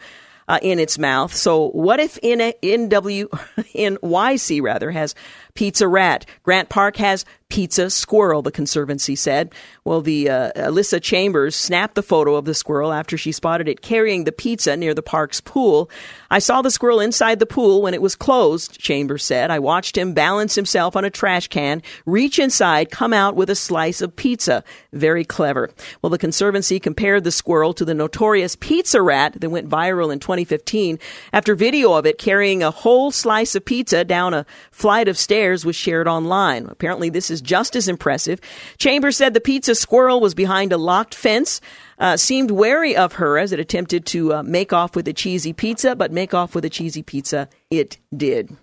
[0.49, 1.35] uh, in its mouth.
[1.35, 3.29] So, what if in NW
[3.75, 5.15] NYC rather has
[5.55, 6.27] pizza rat?
[6.43, 9.53] Grant Park has pizza squirrel, the Conservancy said.
[9.85, 13.81] Well, the uh, Alyssa Chambers snapped the photo of the squirrel after she spotted it
[13.81, 15.89] carrying the pizza near the park's pool.
[16.33, 19.53] I saw the squirrel inside the pool when it was closed, Chambers said.
[19.53, 23.55] I watched him balance himself on a trash can, reach inside, come out with a
[23.55, 24.65] slice of pizza.
[24.93, 25.71] Very clever.
[26.03, 30.19] Well, the Conservancy compared the squirrel to the notorious pizza rat that went viral in
[30.19, 30.99] 2015
[31.33, 35.44] after video of it carrying a whole slice of pizza down a flight of stairs
[35.65, 36.67] was shared online.
[36.67, 38.41] Apparently, this is just as impressive.
[38.79, 41.61] Chambers said the pizza squirrel was behind a locked fence.
[41.99, 45.53] Uh, seemed wary of her as it attempted to uh, make off with a cheesy
[45.53, 48.57] pizza, but make off with a cheesy pizza it did.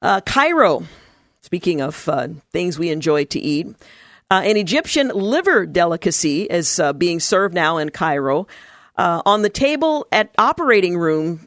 [0.00, 0.84] Uh, Cairo,
[1.42, 3.66] speaking of uh, things we enjoy to eat,
[4.30, 8.46] uh, an Egyptian liver delicacy is uh, being served now in Cairo
[8.96, 11.46] on the table at operating room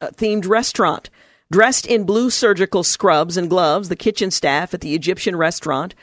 [0.00, 1.10] themed restaurant.
[1.50, 5.94] Dressed in blue surgical scrubs and gloves, the kitchen staff at the Egyptian restaurant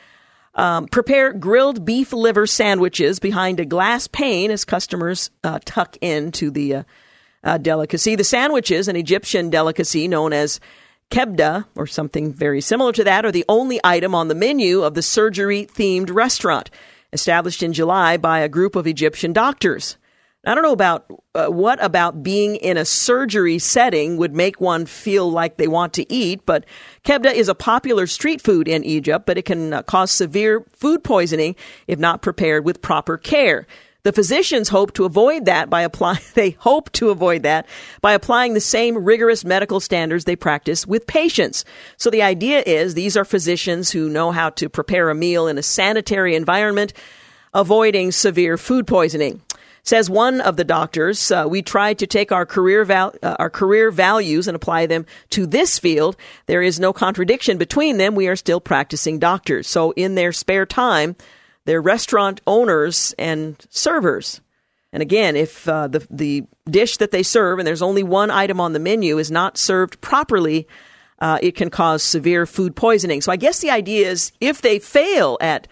[0.55, 6.49] um, prepare grilled beef liver sandwiches behind a glass pane as customers uh, tuck into
[6.49, 6.83] the uh,
[7.43, 8.15] uh, delicacy.
[8.15, 10.59] The sandwiches, an Egyptian delicacy known as
[11.11, 14.95] kebda or something very similar to that, are the only item on the menu of
[14.95, 16.69] the surgery themed restaurant,
[17.13, 19.97] established in July by a group of Egyptian doctors.
[20.47, 24.85] I don't know about uh, what about being in a surgery setting would make one
[24.85, 26.65] feel like they want to eat, but
[27.03, 31.03] kebda is a popular street food in Egypt, but it can uh, cause severe food
[31.03, 33.67] poisoning if not prepared with proper care.
[34.03, 37.67] The physicians hope to avoid that by applying, they hope to avoid that
[37.99, 41.65] by applying the same rigorous medical standards they practice with patients.
[41.97, 45.57] So the idea is these are physicians who know how to prepare a meal in
[45.57, 46.93] a sanitary environment,
[47.53, 49.41] avoiding severe food poisoning.
[49.87, 53.49] Says one of the doctors, uh, we tried to take our career val- uh, our
[53.49, 56.17] career values and apply them to this field.
[56.45, 58.13] There is no contradiction between them.
[58.13, 59.65] We are still practicing doctors.
[59.65, 61.15] So in their spare time,
[61.63, 64.41] they're restaurant owners and servers.
[64.91, 68.59] And again, if uh, the the dish that they serve and there's only one item
[68.59, 70.67] on the menu is not served properly,
[71.19, 73.21] uh, it can cause severe food poisoning.
[73.21, 75.69] So I guess the idea is if they fail at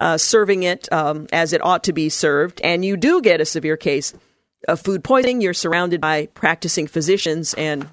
[0.00, 3.44] uh, serving it um, as it ought to be served, and you do get a
[3.44, 4.14] severe case
[4.66, 7.88] of food poisoning, you're surrounded by practicing physicians, and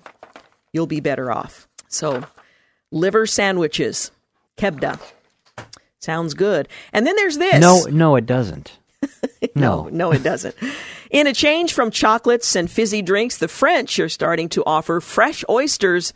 [0.74, 1.68] you'll be better off.
[1.90, 2.24] So,
[2.92, 4.12] liver sandwiches,
[4.58, 5.00] kebda,
[6.00, 6.68] sounds good.
[6.94, 7.60] And then there's this.
[7.60, 8.78] No, no, it doesn't.
[9.56, 10.56] no, no, it doesn't.
[11.12, 15.44] In a change from chocolates and fizzy drinks, the French are starting to offer fresh
[15.50, 16.14] oysters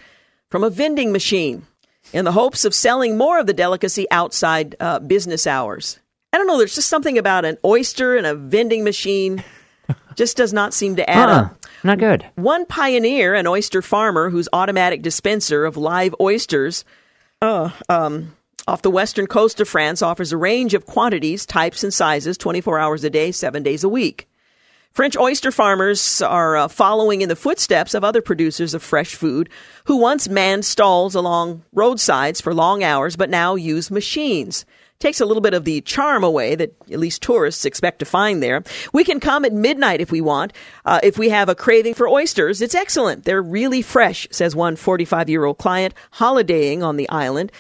[0.50, 1.66] from a vending machine
[2.14, 6.00] in the hopes of selling more of the delicacy outside uh, business hours.
[6.34, 6.58] I don't know.
[6.58, 9.44] There's just something about an oyster and a vending machine
[10.16, 11.42] just does not seem to add Uh-uh.
[11.42, 11.58] up.
[11.84, 12.26] Not good.
[12.36, 16.86] One pioneer, an oyster farmer whose automatic dispenser of live oysters
[17.42, 18.36] uh, um,
[18.68, 22.78] off the western coast of France offers a range of quantities, types, and sizes 24
[22.78, 24.28] hours a day, seven days a week.
[24.94, 29.50] French oyster farmers are uh, following in the footsteps of other producers of fresh food
[29.86, 34.66] who once manned stalls along roadsides for long hours but now use machines.
[35.00, 38.44] Takes a little bit of the charm away that at least tourists expect to find
[38.44, 38.64] there.
[38.92, 40.52] We can come at midnight if we want.
[40.86, 43.24] Uh, if we have a craving for oysters, it's excellent.
[43.24, 47.52] They're really fresh, says one 45 year old client holidaying on the island.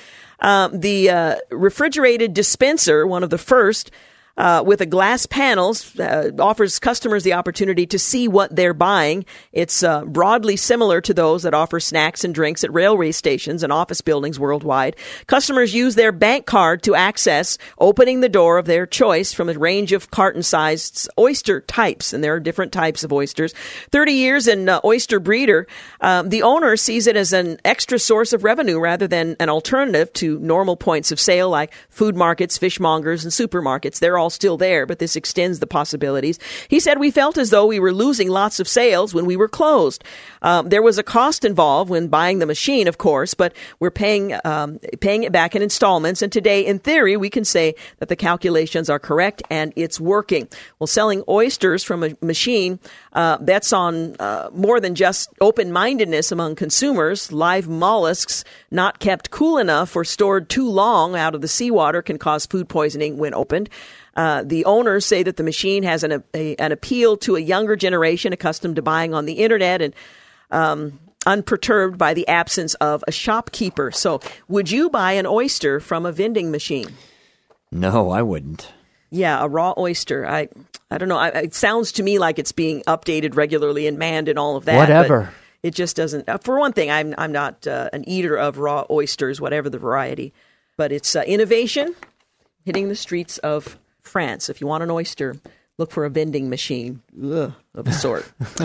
[0.42, 3.90] Um, the uh, refrigerated dispenser, one of the first,
[4.38, 9.26] uh, with a glass panels, uh, offers customers the opportunity to see what they're buying.
[9.52, 13.72] It's uh, broadly similar to those that offer snacks and drinks at railway stations and
[13.72, 14.96] office buildings worldwide.
[15.28, 19.54] Customers use their bank card to access, opening the door of their choice from a
[19.54, 23.54] range of carton-sized oyster types, and there are different types of oysters.
[23.92, 25.68] Thirty years in uh, oyster breeder,
[26.00, 30.12] um, the owner sees it as an extra source of revenue rather than an alternative
[30.14, 34.00] to normal points of sale like food markets, fishmongers, and supermarkets.
[34.00, 36.38] They're all still there, but this extends the possibilities.
[36.68, 39.48] He said, We felt as though we were losing lots of sales when we were
[39.48, 40.04] closed.
[40.44, 44.34] Um, there was a cost involved when buying the machine, of course, but we're paying,
[44.46, 46.22] um, paying it back in installments.
[46.22, 50.48] And today, in theory, we can say that the calculations are correct and it's working.
[50.80, 52.80] Well, selling oysters from a machine,
[53.14, 57.32] uh, that's on uh, more than just open mindedness among consumers.
[57.32, 62.18] Live mollusks not kept cool enough or stored too long out of the seawater can
[62.18, 63.70] cause food poisoning when opened.
[64.16, 67.76] Uh, the owners say that the machine has an, a, an appeal to a younger
[67.76, 69.96] generation accustomed to buying on the internet and
[70.52, 73.92] um, unperturbed by the absence of a shopkeeper.
[73.92, 76.90] So, would you buy an oyster from a vending machine?
[77.72, 78.72] No, I wouldn't.
[79.12, 80.28] Yeah, a raw oyster.
[80.28, 80.50] I
[80.90, 81.18] I don't know.
[81.18, 84.66] I, it sounds to me like it's being updated regularly and manned and all of
[84.66, 84.76] that.
[84.76, 85.34] Whatever.
[85.64, 86.28] It just doesn't.
[86.28, 89.78] Uh, for one thing, I'm I'm not uh, an eater of raw oysters, whatever the
[89.80, 90.34] variety.
[90.76, 91.96] But it's uh, innovation
[92.66, 93.78] hitting the streets of
[94.12, 94.50] France.
[94.50, 95.36] If you want an oyster,
[95.78, 98.30] look for a vending machine Ugh, of a sort.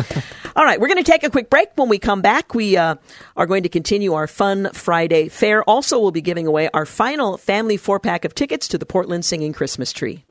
[0.57, 1.68] All right, we're going to take a quick break.
[1.76, 2.97] When we come back, we uh,
[3.36, 5.62] are going to continue our fun Friday fair.
[5.64, 9.24] Also, we'll be giving away our final family four pack of tickets to the Portland
[9.24, 10.24] Singing Christmas Tree.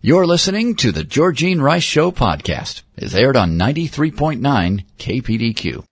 [0.00, 2.82] You're listening to the Georgene Rice Show podcast.
[2.96, 5.84] It's aired on 93.9 KPDQ.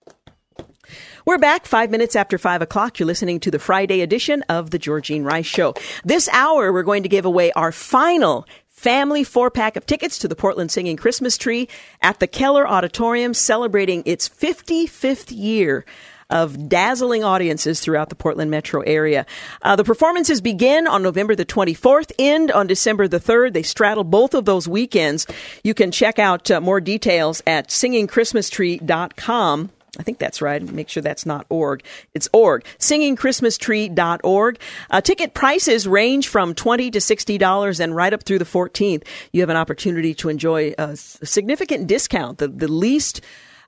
[1.25, 2.99] We're back five minutes after five o'clock.
[2.99, 5.75] You're listening to the Friday edition of the Georgene Rice Show.
[6.05, 10.27] This hour, we're going to give away our final family four pack of tickets to
[10.27, 11.69] the Portland Singing Christmas Tree
[12.01, 15.85] at the Keller Auditorium, celebrating its 55th year
[16.29, 19.25] of dazzling audiences throughout the Portland metro area.
[19.63, 23.53] Uh, the performances begin on November the 24th, end on December the 3rd.
[23.53, 25.29] They straddle both of those weekends.
[25.63, 29.71] You can check out uh, more details at singingchristmastree.com.
[29.99, 30.63] I think that's right.
[30.63, 31.85] Make sure that's not org.
[32.15, 32.65] It's org.
[32.79, 34.59] Singingchristmastree.org.
[34.91, 39.07] Uh, ticket prices range from 20 to $60 and right up through the 14th.
[39.33, 42.39] You have an opportunity to enjoy a significant discount.
[42.39, 43.21] The, the least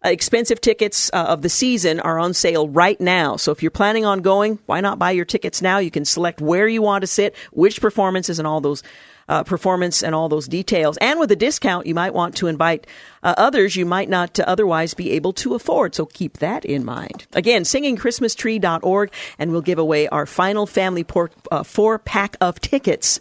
[0.02, 3.36] expensive tickets uh, of the season are on sale right now.
[3.36, 5.78] So if you're planning on going, why not buy your tickets now?
[5.78, 8.82] You can select where you want to sit, which performances, and all those
[9.28, 10.96] uh, performance and all those details.
[10.98, 12.86] And with a discount, you might want to invite
[13.24, 15.94] uh, others you might not uh, otherwise be able to afford.
[15.94, 17.26] So keep that in mind.
[17.32, 23.18] Again, singingchristmastree.org, and we'll give away our final family port, uh, four pack of tickets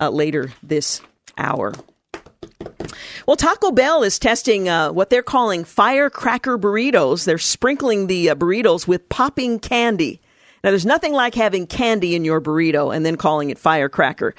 [0.00, 1.00] uh, later this
[1.38, 1.72] hour.
[3.26, 7.24] Well, Taco Bell is testing uh, what they're calling firecracker burritos.
[7.24, 10.20] They're sprinkling the uh, burritos with popping candy.
[10.62, 14.34] Now, there's nothing like having candy in your burrito and then calling it firecracker.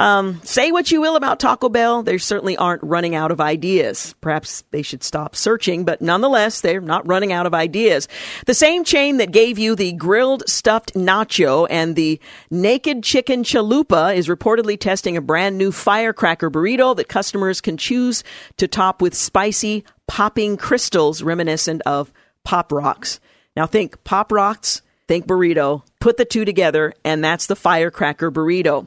[0.00, 4.14] Um, say what you will about Taco Bell, they certainly aren't running out of ideas.
[4.22, 8.08] Perhaps they should stop searching, but nonetheless, they're not running out of ideas.
[8.46, 12.18] The same chain that gave you the grilled stuffed nacho and the
[12.50, 18.24] naked chicken chalupa is reportedly testing a brand new firecracker burrito that customers can choose
[18.56, 22.10] to top with spicy popping crystals reminiscent of
[22.42, 23.20] pop rocks.
[23.54, 28.86] Now think pop rocks, think burrito, put the two together, and that's the firecracker burrito.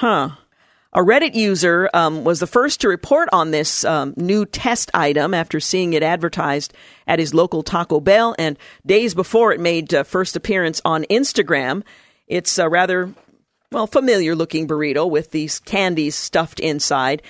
[0.00, 0.30] Huh.
[0.94, 5.34] A Reddit user um, was the first to report on this um, new test item
[5.34, 6.72] after seeing it advertised
[7.06, 11.82] at his local Taco Bell, and days before it made uh, first appearance on Instagram.
[12.28, 13.12] It's a rather
[13.72, 17.20] well familiar looking burrito with these candies stuffed inside.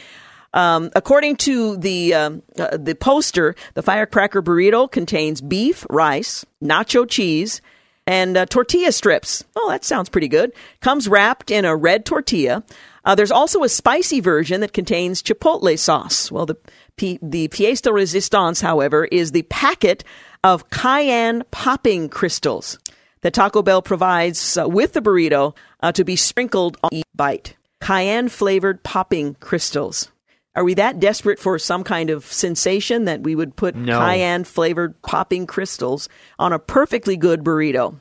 [0.54, 7.04] Um, according to the um, uh, the poster, the firecracker burrito contains beef, rice, nacho
[7.10, 7.62] cheese,
[8.10, 9.44] and uh, tortilla strips.
[9.54, 10.52] Oh, that sounds pretty good.
[10.80, 12.64] Comes wrapped in a red tortilla.
[13.04, 16.30] Uh, there's also a spicy version that contains chipotle sauce.
[16.30, 16.56] Well, the
[16.96, 20.02] the pièce de résistance, however, is the packet
[20.42, 22.78] of cayenne popping crystals
[23.20, 27.56] that Taco Bell provides uh, with the burrito uh, to be sprinkled on each bite.
[27.80, 30.10] Cayenne flavored popping crystals.
[30.56, 33.98] Are we that desperate for some kind of sensation that we would put No.
[33.98, 37.96] cayenne flavored popping crystals on a perfectly good burrito?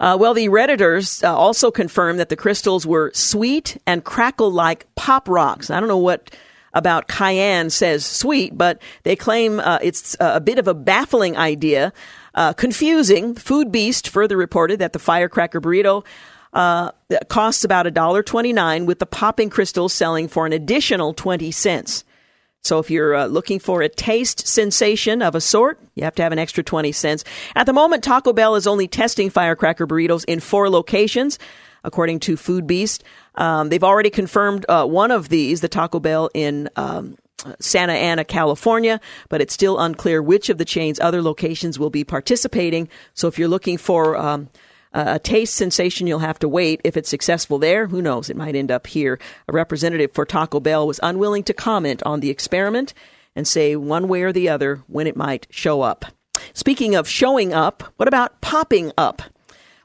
[0.00, 4.86] Uh, well, the Redditors uh, also confirmed that the crystals were sweet and crackle like
[4.94, 5.70] pop rocks.
[5.70, 6.30] I don't know what
[6.72, 11.92] about cayenne says sweet, but they claim uh, it's a bit of a baffling idea.
[12.34, 13.34] Uh, confusing.
[13.34, 16.04] Food Beast further reported that the firecracker burrito
[16.52, 16.90] uh,
[17.28, 22.04] costs about $1.29 with the popping crystals selling for an additional 20 cents.
[22.62, 26.22] So if you're uh, looking for a taste sensation of a sort, you have to
[26.22, 27.24] have an extra 20 cents.
[27.54, 31.38] At the moment, Taco Bell is only testing firecracker burritos in four locations,
[31.84, 33.04] according to Food Beast.
[33.36, 37.16] Um, they've already confirmed uh, one of these, the Taco Bell in um,
[37.60, 42.02] Santa Ana, California, but it's still unclear which of the chain's other locations will be
[42.02, 42.88] participating.
[43.14, 44.50] So if you're looking for um,
[45.06, 46.80] a taste sensation, you'll have to wait.
[46.84, 48.30] If it's successful there, who knows?
[48.30, 49.18] It might end up here.
[49.48, 52.94] A representative for Taco Bell was unwilling to comment on the experiment
[53.36, 56.04] and say one way or the other when it might show up.
[56.54, 59.22] Speaking of showing up, what about popping up?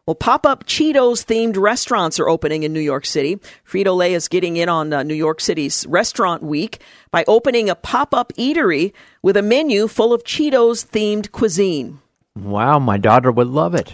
[0.05, 3.39] Well, pop up Cheetos themed restaurants are opening in New York City.
[3.65, 7.75] Frito Lay is getting in on uh, New York City's restaurant week by opening a
[7.75, 8.91] pop up eatery
[9.21, 11.99] with a menu full of Cheetos themed cuisine.
[12.35, 13.93] Wow, my daughter would love it.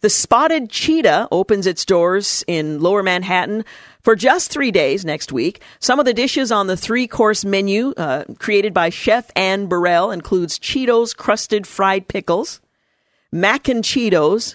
[0.00, 3.64] The Spotted Cheetah opens its doors in Lower Manhattan
[4.02, 5.60] for just three days next week.
[5.80, 10.12] Some of the dishes on the three course menu uh, created by Chef Anne Burrell
[10.12, 12.60] includes Cheetos crusted fried pickles,
[13.32, 14.54] mac and Cheetos,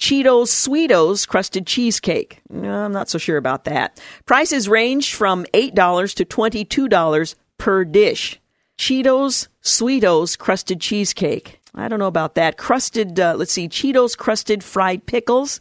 [0.00, 2.40] Cheetos Sweetos crusted cheesecake.
[2.48, 4.00] No, I'm not so sure about that.
[4.26, 8.40] Prices range from $8 to $22 per dish.
[8.76, 11.59] Cheetos Sweetos crusted cheesecake.
[11.74, 12.56] I don't know about that.
[12.56, 15.60] Crusted, uh, let's see, Cheetos crusted fried pickles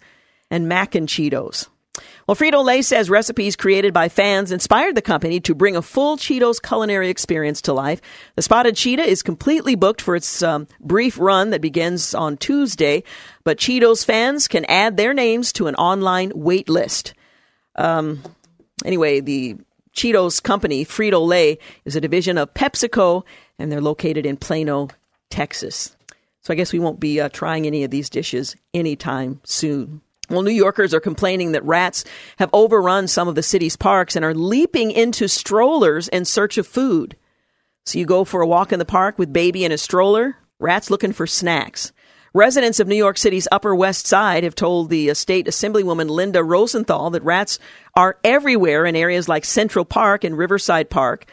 [0.49, 1.67] and mac and Cheetos.
[2.27, 6.15] Well, Frito Lay says recipes created by fans inspired the company to bring a full
[6.15, 8.01] Cheetos culinary experience to life.
[8.35, 13.03] The Spotted Cheetah is completely booked for its um, brief run that begins on Tuesday,
[13.43, 17.13] but Cheetos fans can add their names to an online wait list.
[17.75, 18.21] Um,
[18.85, 19.57] anyway, the
[19.95, 23.23] Cheetos company, Frito Lay, is a division of PepsiCo,
[23.57, 24.89] and they're located in Plano,
[25.29, 25.95] Texas.
[26.41, 30.01] So I guess we won't be uh, trying any of these dishes anytime soon.
[30.29, 32.05] Well, New Yorkers are complaining that rats
[32.37, 36.67] have overrun some of the city's parks and are leaping into strollers in search of
[36.67, 37.15] food.
[37.85, 40.91] So you go for a walk in the park with baby in a stroller, rats
[40.91, 41.91] looking for snacks.
[42.33, 46.43] Residents of New York City's Upper West Side have told the uh, state assemblywoman Linda
[46.43, 47.57] Rosenthal that rats
[47.95, 51.25] are everywhere in areas like Central Park and Riverside Park.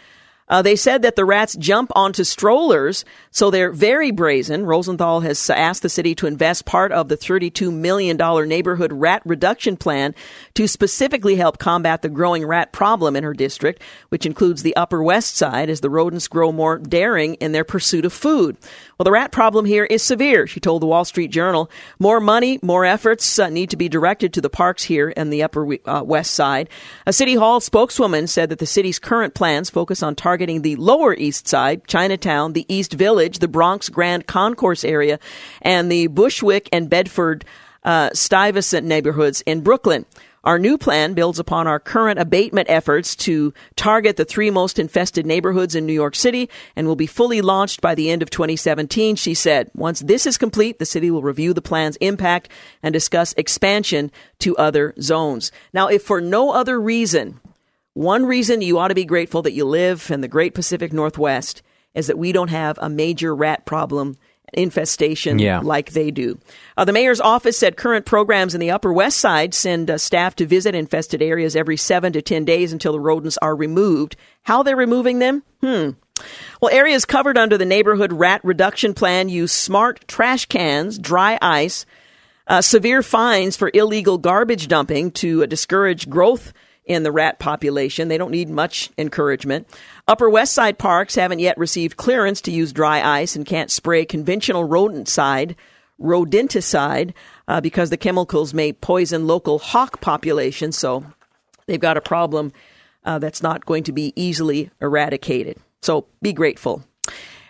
[0.48, 4.64] Uh, they said that the rats jump onto strollers, so they're very brazen.
[4.64, 8.16] Rosenthal has asked the city to invest part of the $32 million
[8.48, 10.14] neighborhood rat reduction plan
[10.54, 15.02] to specifically help combat the growing rat problem in her district, which includes the Upper
[15.02, 18.56] West Side as the rodents grow more daring in their pursuit of food.
[18.98, 21.70] Well, the rat problem here is severe, she told the Wall Street Journal.
[21.98, 25.42] More money, more efforts uh, need to be directed to the parks here in the
[25.42, 26.70] Upper uh, West Side.
[27.06, 31.12] A City Hall spokeswoman said that the city's current plans focus on targeting the Lower
[31.12, 35.18] East Side, Chinatown, the East Village, the Bronx Grand Concourse area,
[35.60, 37.44] and the Bushwick and Bedford
[37.84, 40.06] uh, Stuyvesant neighborhoods in Brooklyn.
[40.46, 45.26] Our new plan builds upon our current abatement efforts to target the three most infested
[45.26, 49.16] neighborhoods in New York City and will be fully launched by the end of 2017,
[49.16, 49.72] she said.
[49.74, 52.48] Once this is complete, the city will review the plan's impact
[52.80, 55.50] and discuss expansion to other zones.
[55.72, 57.40] Now, if for no other reason,
[57.94, 61.60] one reason you ought to be grateful that you live in the great Pacific Northwest
[61.92, 64.16] is that we don't have a major rat problem
[64.52, 65.60] infestation Yeah.
[65.60, 66.38] like they do.
[66.76, 70.36] Uh, the mayor's office said current programs in the Upper West Side send uh, staff
[70.36, 74.16] to visit infested areas every seven to ten days until the rodents are removed.
[74.42, 75.42] How they're removing them?
[75.62, 75.90] Hmm.
[76.62, 81.84] Well, areas covered under the neighborhood rat reduction plan use smart trash cans, dry ice,
[82.46, 86.52] uh, severe fines for illegal garbage dumping to uh, discourage growth
[86.86, 88.06] in the rat population.
[88.08, 89.66] They don't need much encouragement.
[90.08, 94.04] Upper West Side parks haven't yet received clearance to use dry ice and can't spray
[94.04, 95.56] conventional rodenticide,
[96.00, 97.12] rodenticide,
[97.48, 100.78] uh, because the chemicals may poison local hawk populations.
[100.78, 101.04] So
[101.66, 102.52] they've got a problem
[103.04, 105.58] uh, that's not going to be easily eradicated.
[105.82, 106.84] So be grateful.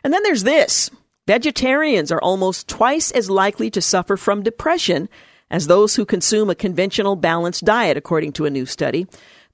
[0.03, 0.91] And then there's this
[1.27, 5.11] vegetarians are almost twice as likely to suffer from depression
[5.51, 9.07] as those who consume a conventional balanced diet, according to a new study.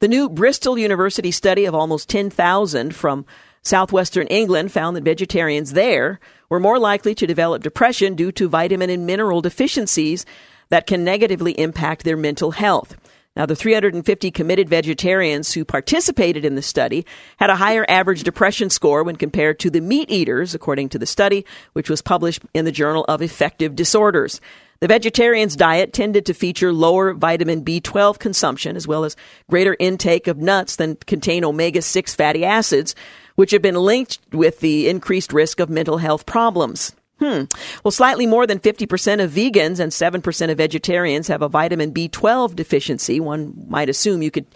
[0.02, 3.24] The new Bristol University study of almost 10,000 from
[3.62, 8.90] southwestern England found that vegetarians there were more likely to develop depression due to vitamin
[8.90, 10.26] and mineral deficiencies
[10.70, 12.96] that can negatively impact their mental health.
[13.36, 18.70] Now, the 350 committed vegetarians who participated in the study had a higher average depression
[18.70, 22.64] score when compared to the meat eaters, according to the study, which was published in
[22.64, 24.40] the Journal of Affective Disorders.
[24.82, 29.14] The vegetarian's diet tended to feature lower vitamin B12 consumption as well as
[29.48, 32.96] greater intake of nuts than contain omega 6 fatty acids,
[33.36, 36.96] which have been linked with the increased risk of mental health problems.
[37.20, 37.44] Hmm.
[37.84, 42.56] Well, slightly more than 50% of vegans and 7% of vegetarians have a vitamin B12
[42.56, 43.20] deficiency.
[43.20, 44.46] One might assume you could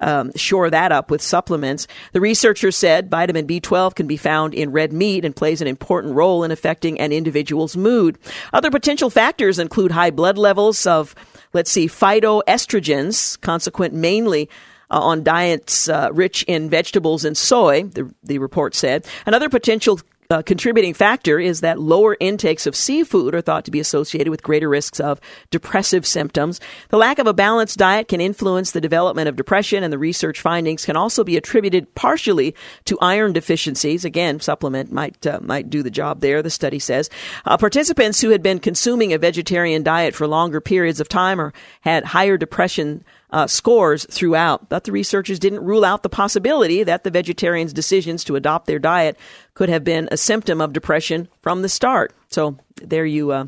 [0.00, 1.86] um, shore that up with supplements.
[2.12, 6.14] The researchers said vitamin B12 can be found in red meat and plays an important
[6.14, 8.18] role in affecting an individual's mood.
[8.52, 11.14] Other potential factors include high blood levels of,
[11.52, 14.48] let's see, phytoestrogens, consequent mainly
[14.90, 19.06] uh, on diets uh, rich in vegetables and soy, the, the report said.
[19.26, 23.80] Another potential uh, contributing factor is that lower intakes of seafood are thought to be
[23.80, 25.20] associated with greater risks of
[25.50, 26.60] depressive symptoms.
[26.88, 30.40] The lack of a balanced diet can influence the development of depression, and the research
[30.40, 32.54] findings can also be attributed partially
[32.84, 34.04] to iron deficiencies.
[34.04, 36.42] Again, supplement might uh, might do the job there.
[36.42, 37.10] The study says
[37.44, 41.52] uh, participants who had been consuming a vegetarian diet for longer periods of time or
[41.80, 44.68] had higher depression uh, scores throughout.
[44.68, 48.78] But the researchers didn't rule out the possibility that the vegetarians' decisions to adopt their
[48.78, 49.16] diet
[49.54, 52.12] could have been a symptom of depression from the start.
[52.28, 53.46] So there you, uh,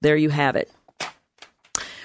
[0.00, 0.70] there you have it.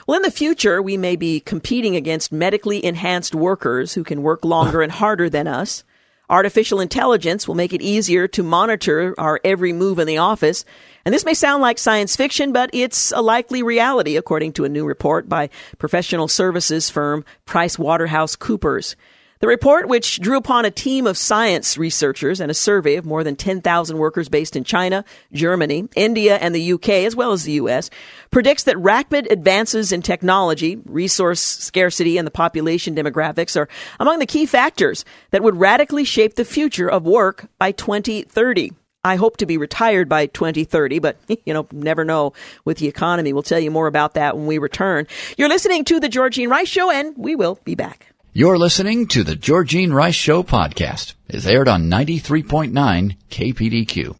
[0.06, 4.43] Well, in the future, we may be competing against medically enhanced workers who can work
[4.43, 5.84] longer and harder than us.
[6.30, 10.66] Artificial intelligence will make it easier to monitor our every move in the office.
[11.06, 14.70] And this may sound like science fiction, but it's a likely reality, according to a
[14.70, 18.95] new report by professional services firm PricewaterhouseCoopers.
[19.43, 23.26] The report, which drew upon a team of science researchers and a survey of more
[23.26, 27.51] than 10,000 workers based in China, Germany, India, and the UK, as well as the
[27.64, 27.89] US,
[28.32, 33.68] predicts that rapid advances in technology, resource scarcity, and the population demographics are
[33.99, 38.72] among the key factors that would radically shape the future of work by 2030.
[39.06, 42.34] I hope to be retired by 2030, but you know, never know
[42.66, 43.34] with the economy.
[43.34, 45.08] We'll tell you more about that when we return.
[45.38, 48.08] You're listening to the Georgene Rice Show, and we will be back.
[48.32, 51.14] You're listening to the Georgene Rice Show podcast.
[51.28, 54.16] It's aired on 93.9 KPDQ.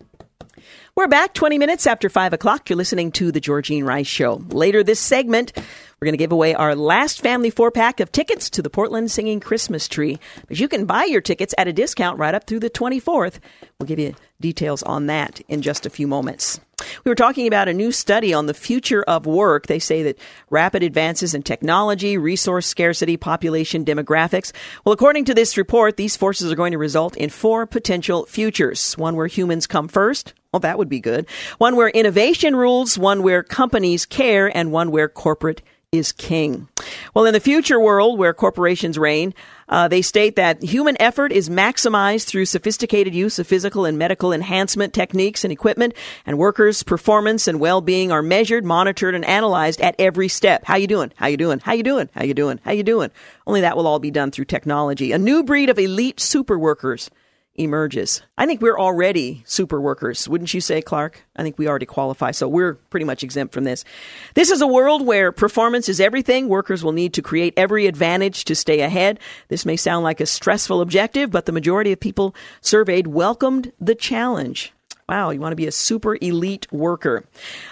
[0.96, 2.70] We're back 20 minutes after 5 o'clock.
[2.70, 4.44] You're listening to The Georgene Rice Show.
[4.50, 8.52] Later this segment, we're going to give away our last family four pack of tickets
[8.52, 10.20] to the Portland Singing Christmas Tree.
[10.48, 13.40] But you can buy your tickets at a discount right up through the 24th.
[13.80, 16.60] We'll give you details on that in just a few moments.
[17.06, 19.68] We were talking about a new study on the future of work.
[19.68, 20.20] They say that
[20.50, 24.52] rapid advances in technology, resource scarcity, population demographics.
[24.84, 28.98] Well, according to this report, these forces are going to result in four potential futures.
[28.98, 30.34] One where humans come first.
[30.52, 31.26] Well, that would be good.
[31.58, 35.62] One where innovation rules, one where companies care, and one where corporate
[35.92, 36.68] is king.
[37.14, 39.34] Well, in the future world where corporations reign,
[39.74, 44.32] uh, they state that human effort is maximized through sophisticated use of physical and medical
[44.32, 45.96] enhancement techniques and equipment,
[46.28, 50.64] and workers' performance and well-being are measured, monitored, and analyzed at every step.
[50.64, 51.12] How you doing?
[51.16, 51.60] How you doing?
[51.60, 52.08] How you doing?
[52.14, 52.60] How you doing?
[52.64, 53.10] How you doing?
[53.48, 55.12] Only that will all be done through technology.
[55.12, 57.10] A new breed of elite super workers
[57.56, 58.22] emerges.
[58.38, 61.24] I think we're already super workers, wouldn't you say, Clark?
[61.36, 63.86] I think we already qualify, so we're pretty much exempt from this.
[64.34, 66.50] This is a world where performance is everything.
[66.50, 69.20] Workers will need to create every advantage to stay ahead.
[69.50, 73.96] This may sound like a stressful objective, but the majority of people surveyed welcomed the
[73.96, 74.74] challenge.
[75.08, 77.26] Wow, you want to be a super elite worker.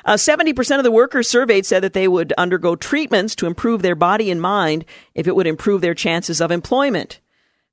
[0.05, 3.95] Uh, 70% of the workers surveyed said that they would undergo treatments to improve their
[3.95, 7.19] body and mind if it would improve their chances of employment.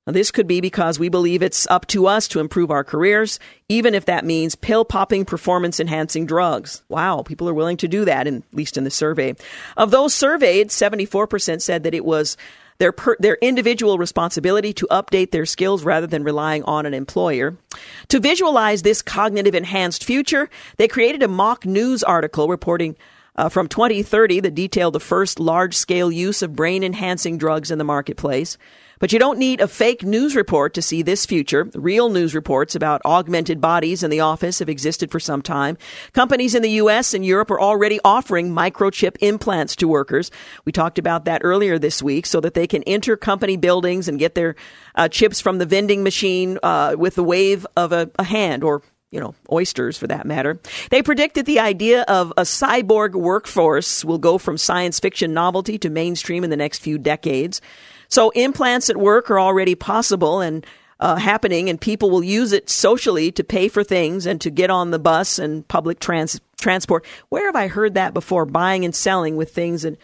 [0.07, 3.39] Now, this could be because we believe it's up to us to improve our careers,
[3.67, 6.81] even if that means pill popping performance enhancing drugs.
[6.89, 9.35] Wow, people are willing to do that, in, at least in the survey.
[9.77, 12.37] Of those surveyed, 74% said that it was
[12.79, 17.57] their, per, their individual responsibility to update their skills rather than relying on an employer.
[18.07, 22.95] To visualize this cognitive enhanced future, they created a mock news article reporting
[23.35, 27.77] uh, from 2030 that detailed the first large scale use of brain enhancing drugs in
[27.77, 28.57] the marketplace.
[28.99, 31.69] But you don't need a fake news report to see this future.
[31.73, 35.77] Real news reports about augmented bodies in the office have existed for some time.
[36.13, 37.13] Companies in the U.S.
[37.13, 40.31] and Europe are already offering microchip implants to workers.
[40.65, 44.19] We talked about that earlier this week so that they can enter company buildings and
[44.19, 44.55] get their
[44.95, 48.81] uh, chips from the vending machine uh, with the wave of a, a hand or
[49.11, 50.59] you know, oysters for that matter.
[50.91, 55.79] They predict that the idea of a cyborg workforce will go from science fiction novelty
[55.79, 57.59] to mainstream in the next few decades.
[58.09, 60.65] So implants at work are already possible and
[60.99, 64.69] uh, happening, and people will use it socially to pay for things and to get
[64.69, 67.05] on the bus and public trans- transport.
[67.29, 68.45] Where have I heard that before?
[68.45, 69.97] Buying and selling with things that,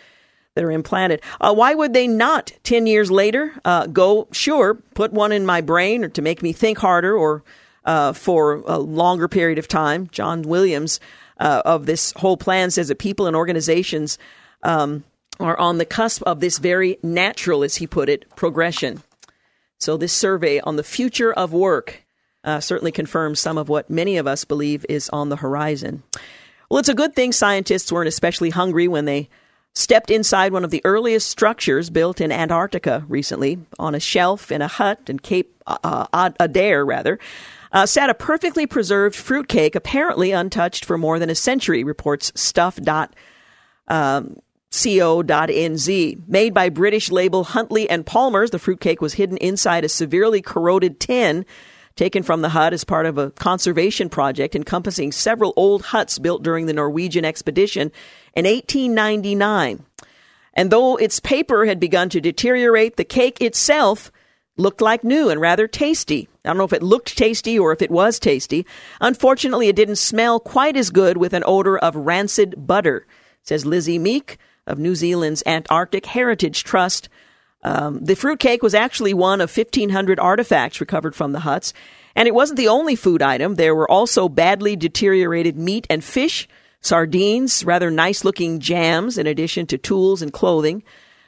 [0.54, 1.22] that are implanted.
[1.42, 5.60] Uh, why would they not, 10 years later, uh, go, sure, put one in my
[5.60, 7.44] brain or to make me think harder or
[7.84, 10.08] uh, for a longer period of time?
[10.12, 11.02] John Williams
[11.40, 14.18] uh, of this whole plan says that people and organizations
[14.64, 15.04] um,
[15.40, 19.04] are on the cusp of this very natural, as he put it, progression.
[19.80, 22.06] So, this survey on the future of work
[22.44, 26.04] uh, certainly confirms some of what many of us believe is on the horizon.
[26.70, 29.30] Well, it's a good thing scientists weren't especially hungry when they
[29.74, 33.60] stepped inside one of the earliest structures built in Antarctica recently.
[33.78, 37.20] On a shelf in a hut in Cape uh, uh Adare, rather,
[37.72, 42.80] uh, sat a perfectly preserved fruitcake, apparently untouched for more than a century, reports Stuff.
[43.88, 44.38] Um,
[44.84, 46.28] co.nz.
[46.28, 51.00] Made by British label Huntley and Palmer's, the fruitcake was hidden inside a severely corroded
[51.00, 51.46] tin
[51.96, 56.44] taken from the hut as part of a conservation project encompassing several old huts built
[56.44, 57.92] during the Norwegian expedition
[58.36, 59.86] in 1899.
[60.54, 64.12] And though its paper had begun to deteriorate, the cake itself
[64.58, 66.30] looked like new and rather tasty.
[66.44, 68.66] I don't know if it looked tasty or if it was tasty.
[69.02, 73.06] Unfortunately, it didn't smell quite as good with an odor of rancid butter,
[73.44, 74.38] says Lizzie Meek,
[74.68, 77.10] of New Zealand's Antarctic Heritage Trust.
[77.64, 81.74] Um, the fruitcake was actually one of 1,500 artifacts recovered from the huts.
[82.16, 83.56] And it wasn't the only food item.
[83.56, 86.48] There were also badly deteriorated meat and fish,
[86.82, 90.84] sardines, rather nice looking jams, in addition to tools and clothing.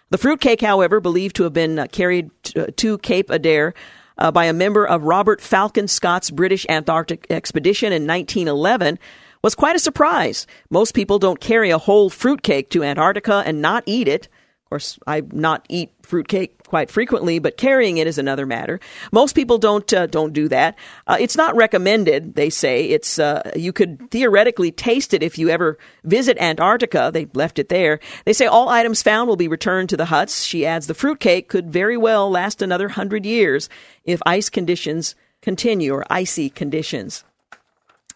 [0.10, 3.74] The fruitcake, however, believed to have been uh, carried to, uh, to Cape Adare
[4.18, 9.00] uh, by a member of Robert Falcon Scott's British Antarctic expedition in 1911,
[9.42, 10.48] was quite a surprise.
[10.70, 14.28] Most people don't carry a whole fruitcake to Antarctica and not eat it.
[14.66, 18.82] Of course, I not eat fruitcake quite frequently, but carrying it is another matter.
[19.14, 20.78] Most people don't uh, don't do that.
[21.08, 22.36] Uh, it's not recommended.
[22.36, 27.12] They say it's uh, you could theoretically taste it if you ever visit Antarctica.
[27.14, 28.02] They left it there.
[28.26, 30.44] They say all items found will be returned to the huts.
[30.44, 33.70] She adds the fruitcake could very well last another hundred years
[34.04, 37.24] if ice conditions continue or icy conditions.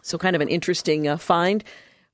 [0.02, 1.64] So, kind of an interesting uh, find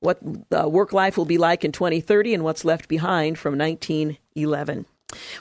[0.01, 0.21] what
[0.57, 4.87] uh, work life will be like in 2030 and what's left behind from 1911.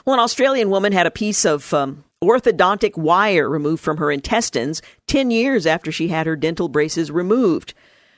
[0.04, 4.82] Well, an Australian woman had a piece of um, orthodontic wire removed from her intestines
[5.06, 7.74] 10 years after she had her dental braces removed.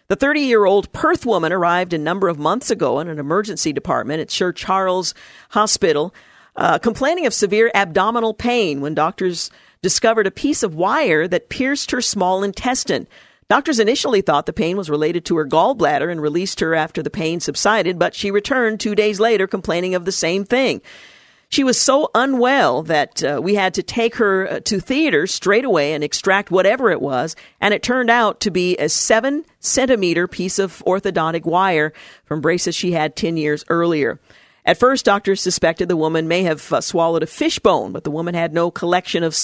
[0.08, 3.72] The 30 year old Perth woman arrived a number of months ago in an emergency
[3.72, 5.14] department at Sir Charles
[5.50, 6.14] Hospital,
[6.56, 9.50] uh, complaining of severe abdominal pain when doctors
[9.82, 13.06] discovered a piece of wire that pierced her small intestine.
[13.50, 17.10] Doctors initially thought the pain was related to her gallbladder and released her after the
[17.10, 20.80] pain subsided, but she returned two days later complaining of the same thing.
[21.48, 25.64] She was so unwell that uh, we had to take her uh, to theater straight
[25.64, 30.28] away and extract whatever it was, and it turned out to be a seven centimeter
[30.28, 31.92] piece of orthodontic wire
[32.26, 34.20] from braces she had 10 years earlier.
[34.64, 38.12] At first, doctors suspected the woman may have uh, swallowed a fish bone, but the
[38.12, 39.36] woman had no collection of,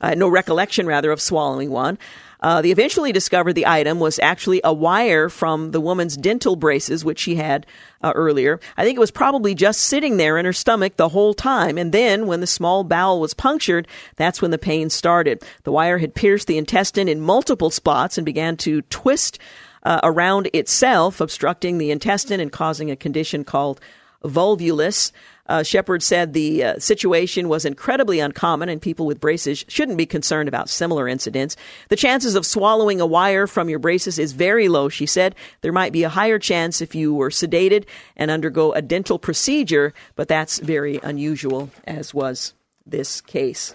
[0.00, 1.98] uh, no recollection rather of swallowing one.
[2.40, 7.04] Uh, they eventually discovered the item was actually a wire from the woman's dental braces,
[7.04, 7.66] which she had
[8.02, 8.58] uh, earlier.
[8.76, 11.76] I think it was probably just sitting there in her stomach the whole time.
[11.76, 13.86] And then when the small bowel was punctured,
[14.16, 15.42] that's when the pain started.
[15.64, 19.38] The wire had pierced the intestine in multiple spots and began to twist
[19.82, 23.80] uh, around itself, obstructing the intestine and causing a condition called
[24.24, 25.12] volvulus.
[25.50, 30.06] Uh, Shepard said the uh, situation was incredibly uncommon and people with braces shouldn't be
[30.06, 31.56] concerned about similar incidents.
[31.88, 35.34] The chances of swallowing a wire from your braces is very low, she said.
[35.62, 37.84] There might be a higher chance if you were sedated
[38.16, 42.54] and undergo a dental procedure, but that's very unusual, as was
[42.86, 43.74] this case.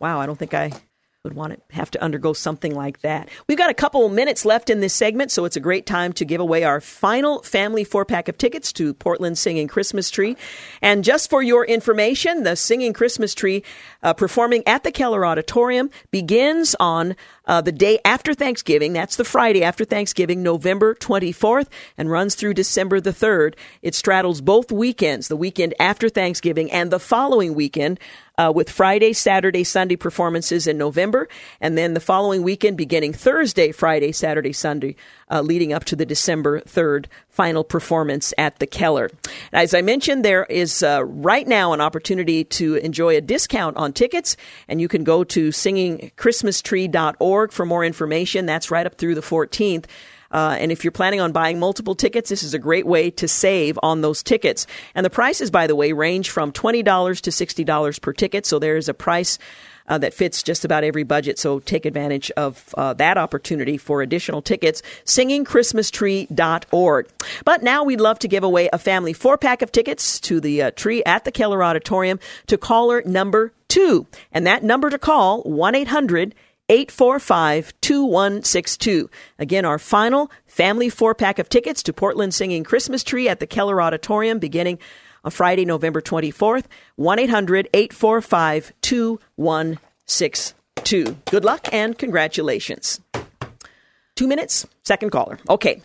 [0.00, 0.72] Wow, I don't think I
[1.28, 3.28] would want to have to undergo something like that.
[3.46, 6.24] We've got a couple minutes left in this segment, so it's a great time to
[6.24, 10.36] give away our final family four pack of tickets to Portland Singing Christmas Tree.
[10.80, 13.62] And just for your information, the Singing Christmas Tree
[14.02, 17.14] uh, performing at the Keller Auditorium begins on
[17.44, 18.92] uh, the day after Thanksgiving.
[18.94, 21.68] That's the Friday after Thanksgiving, November 24th,
[21.98, 23.54] and runs through December the 3rd.
[23.82, 28.00] It straddles both weekends, the weekend after Thanksgiving and the following weekend
[28.38, 31.28] uh, with Friday, Saturday, Sunday performances in November,
[31.60, 34.94] and then the following weekend beginning Thursday, Friday, Saturday, Sunday,
[35.30, 39.10] uh, leading up to the December 3rd final performance at the Keller.
[39.52, 43.92] As I mentioned, there is uh, right now an opportunity to enjoy a discount on
[43.92, 44.36] tickets,
[44.68, 48.46] and you can go to singingchristmastree.org for more information.
[48.46, 49.86] That's right up through the 14th.
[50.30, 53.26] Uh, and if you're planning on buying multiple tickets, this is a great way to
[53.26, 54.66] save on those tickets.
[54.94, 58.46] And the prices, by the way, range from $20 to $60 per ticket.
[58.46, 59.38] So there is a price
[59.88, 61.38] uh, that fits just about every budget.
[61.38, 64.82] So take advantage of uh, that opportunity for additional tickets.
[65.04, 67.08] SingingChristmasTree.org.
[67.44, 70.62] But now we'd love to give away a family four pack of tickets to the
[70.62, 74.06] uh, tree at the Keller Auditorium to caller number two.
[74.32, 76.34] And that number to call, 1 800
[76.68, 79.10] 845 2162.
[79.38, 83.46] Again, our final family four pack of tickets to Portland Singing Christmas Tree at the
[83.46, 84.78] Keller Auditorium beginning
[85.24, 86.64] on Friday, November 24th.
[86.96, 91.16] 1 800 845 2162.
[91.30, 93.00] Good luck and congratulations.
[94.14, 95.38] Two minutes, second caller.
[95.48, 95.80] Okay.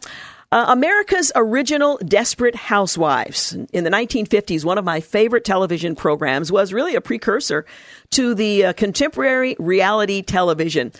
[0.53, 3.53] Uh, America's original Desperate Housewives.
[3.73, 7.65] In the 1950s, one of my favorite television programs was really a precursor
[8.11, 10.91] to the uh, contemporary reality television.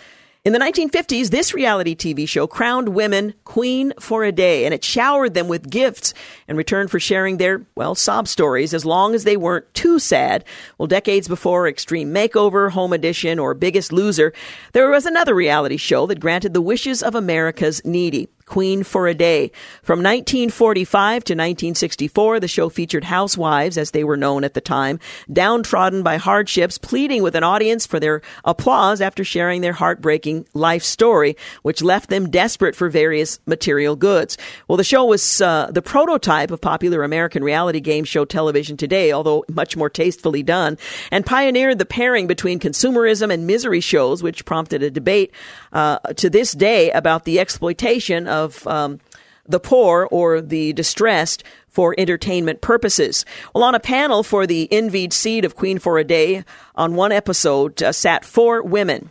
[0.44, 4.82] In the 1950s, this reality TV show crowned women queen for a day, and it
[4.82, 6.14] showered them with gifts
[6.48, 10.44] in return for sharing their, well, sob stories as long as they weren't too sad.
[10.78, 14.32] Well, decades before Extreme Makeover, Home Edition, or Biggest Loser,
[14.72, 18.28] there was another reality show that granted the wishes of America's needy.
[18.46, 19.50] Queen for a Day.
[19.82, 25.00] From 1945 to 1964, the show featured housewives, as they were known at the time,
[25.32, 30.82] downtrodden by hardships, pleading with an audience for their applause after sharing their heartbreaking life
[30.82, 34.36] story, which left them desperate for various material goods.
[34.68, 39.12] Well, the show was uh, the prototype of popular American reality game show television today,
[39.12, 40.76] although much more tastefully done,
[41.10, 45.32] and pioneered the pairing between consumerism and misery shows, which prompted a debate
[45.72, 49.00] uh, to this day about the exploitation of um,
[49.46, 53.24] the poor or the distressed for entertainment purposes.
[53.54, 57.12] Well, on a panel for the envied seat of Queen for a Day, on one
[57.12, 59.10] episode uh, sat four women.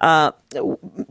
[0.00, 0.32] Uh,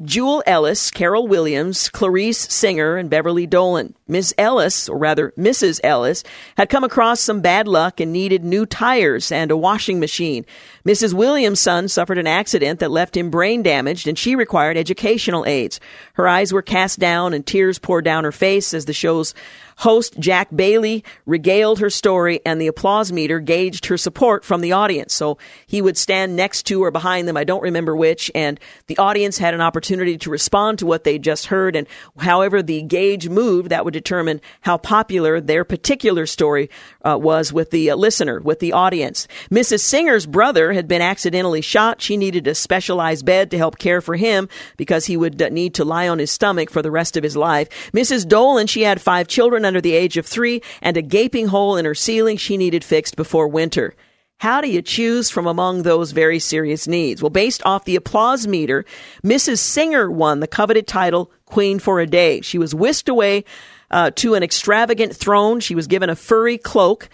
[0.04, 3.94] Jewel Ellis, Carol Williams, Clarice Singer, and Beverly Dolan.
[4.08, 5.80] Miss Ellis, or rather Mrs.
[5.84, 6.24] Ellis,
[6.58, 10.46] had come across some bad luck and needed new tires and a washing machine.
[10.86, 11.14] Mrs.
[11.14, 15.80] Williams' son suffered an accident that left him brain damaged and she required educational aids.
[16.14, 19.36] Her eyes were cast down and tears poured down her face as the show's
[19.80, 24.74] Host Jack Bailey regaled her story and the applause meter gauged her support from the
[24.74, 25.14] audience.
[25.14, 28.98] So he would stand next to or behind them, I don't remember which, and the
[28.98, 31.78] audience had an opportunity to respond to what they just heard.
[31.78, 36.70] And however the gauge moved, that would determine how popular their particular story
[37.06, 39.30] uh, was with the uh, listener, with the audience.
[39.50, 39.80] Mrs.
[39.80, 42.02] Singer's brother had been accidentally shot.
[42.02, 45.76] She needed a specialized bed to help care for him because he would uh, need
[45.76, 47.70] to lie on his stomach for the rest of his life.
[47.94, 48.28] Mrs.
[48.28, 51.86] Dolan, she had five children under the age of three and a gaping hole in
[51.86, 53.96] her ceiling she needed fixed before winter.
[54.40, 57.22] How do you choose from among those very serious needs?
[57.22, 58.86] Well, based off the applause meter,
[59.24, 59.60] Mrs.
[59.60, 62.42] Singer won the coveted title Queen for a Day.
[62.42, 63.44] She was whisked away
[63.92, 65.60] uh, to an extravagant throne.
[65.60, 67.10] She was given a furry cloak.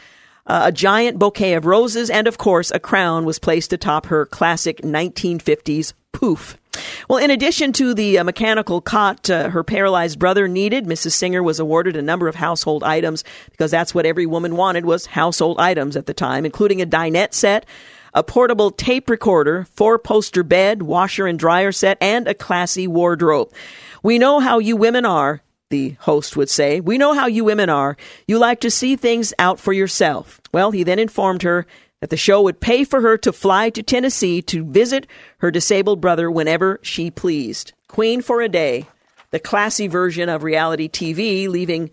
[0.47, 4.25] Uh, a giant bouquet of roses, and of course, a crown was placed atop her
[4.25, 6.57] classic 1950s poof.
[7.09, 11.13] Well, in addition to the uh, mechanical cot uh, her paralyzed brother needed, Mrs.
[11.13, 15.05] Singer was awarded a number of household items because that's what every woman wanted was
[15.05, 17.65] household items at the time, including a dinette set,
[18.13, 23.51] a portable tape recorder, four poster bed, washer and dryer set, and a classy wardrobe.
[24.03, 26.79] We know how you women are, the host would say.
[26.79, 27.97] We know how you women are.
[28.27, 30.39] You like to see things out for yourself.
[30.53, 31.65] Well, he then informed her
[32.01, 35.07] that the show would pay for her to fly to Tennessee to visit
[35.39, 37.73] her disabled brother whenever she pleased.
[37.87, 38.85] Queen for a day,
[39.31, 41.89] the classy version of reality TV, leaving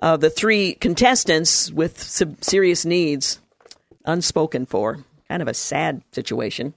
[0.00, 3.40] uh, the three contestants with some serious needs
[4.04, 5.04] unspoken for.
[5.28, 6.74] Kind of a sad situation.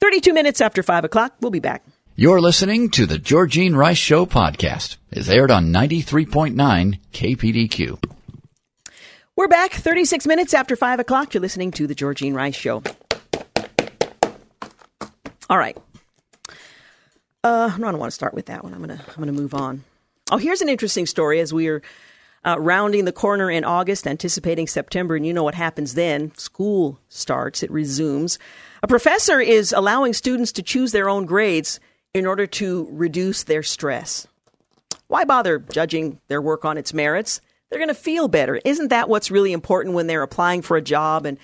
[0.00, 1.34] 32 minutes after 5 o'clock.
[1.40, 1.82] We'll be back.
[2.18, 4.96] You're listening to the Georgene Rice Show podcast.
[5.10, 8.02] It's aired on 93.9 KPDQ.
[9.36, 11.34] We're back 36 minutes after 5 o'clock.
[11.34, 12.82] You're listening to the Georgene Rice Show.
[15.50, 15.76] All right.
[17.44, 18.72] Uh, I don't want to start with that one.
[18.72, 19.84] I'm gonna I'm gonna move on.
[20.30, 21.82] Oh, here's an interesting story as we are
[22.46, 26.34] uh, rounding the corner in August, anticipating September, and you know what happens then.
[26.38, 28.38] School starts, it resumes.
[28.82, 31.78] A professor is allowing students to choose their own grades
[32.16, 34.26] in order to reduce their stress.
[35.06, 37.42] Why bother judging their work on its merits?
[37.68, 38.58] They're going to feel better.
[38.64, 41.36] Isn't that what's really important when they're applying for a job and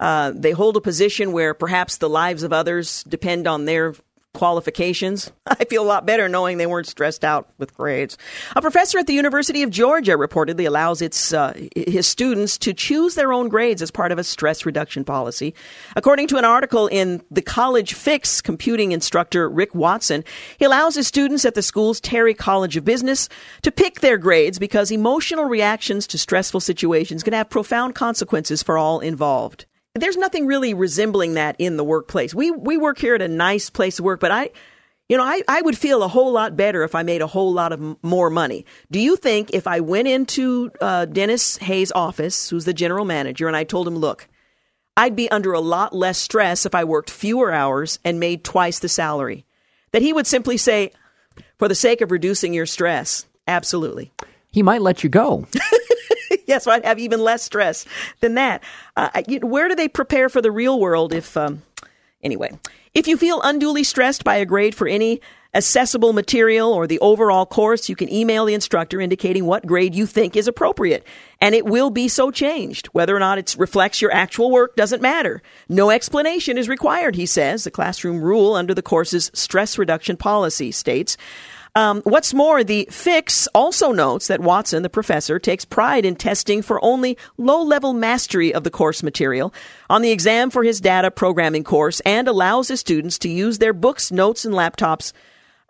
[0.00, 3.94] uh, they hold a position where perhaps the lives of others depend on their
[4.34, 5.32] qualifications.
[5.46, 8.16] I feel a lot better knowing they weren't stressed out with grades.
[8.56, 13.14] A professor at the University of Georgia reportedly allows its uh, his students to choose
[13.14, 15.54] their own grades as part of a stress reduction policy.
[15.96, 20.24] According to an article in the College Fix, computing instructor Rick Watson,
[20.58, 23.28] he allows his students at the school's Terry College of Business
[23.62, 28.78] to pick their grades because emotional reactions to stressful situations can have profound consequences for
[28.78, 32.34] all involved there's nothing really resembling that in the workplace.
[32.34, 34.50] We we work here at a nice place to work, but I
[35.10, 37.52] you know, I, I would feel a whole lot better if I made a whole
[37.52, 38.64] lot of m- more money.
[38.92, 43.48] Do you think if I went into uh, Dennis Hayes' office, who's the general manager,
[43.48, 44.28] and I told him, look,
[44.96, 48.78] I'd be under a lot less stress if I worked fewer hours and made twice
[48.78, 49.44] the salary,
[49.90, 50.92] that he would simply say,
[51.58, 54.12] for the sake of reducing your stress, absolutely.
[54.52, 55.48] He might let you go.
[56.50, 57.86] yes, so I'd have even less stress
[58.20, 58.62] than that.
[58.96, 61.62] Uh, where do they prepare for the real world if, um,
[62.22, 62.50] anyway,
[62.92, 65.20] if you feel unduly stressed by a grade for any
[65.52, 70.06] accessible material or the overall course, you can email the instructor indicating what grade you
[70.06, 71.04] think is appropriate.
[71.40, 72.86] And it will be so changed.
[72.88, 75.42] Whether or not it reflects your actual work doesn't matter.
[75.68, 77.64] No explanation is required, he says.
[77.64, 81.16] The classroom rule under the course's stress reduction policy states.
[81.76, 86.62] Um, what's more, the fix also notes that Watson, the professor, takes pride in testing
[86.62, 89.54] for only low level mastery of the course material
[89.88, 93.72] on the exam for his data programming course and allows his students to use their
[93.72, 95.12] books, notes, and laptops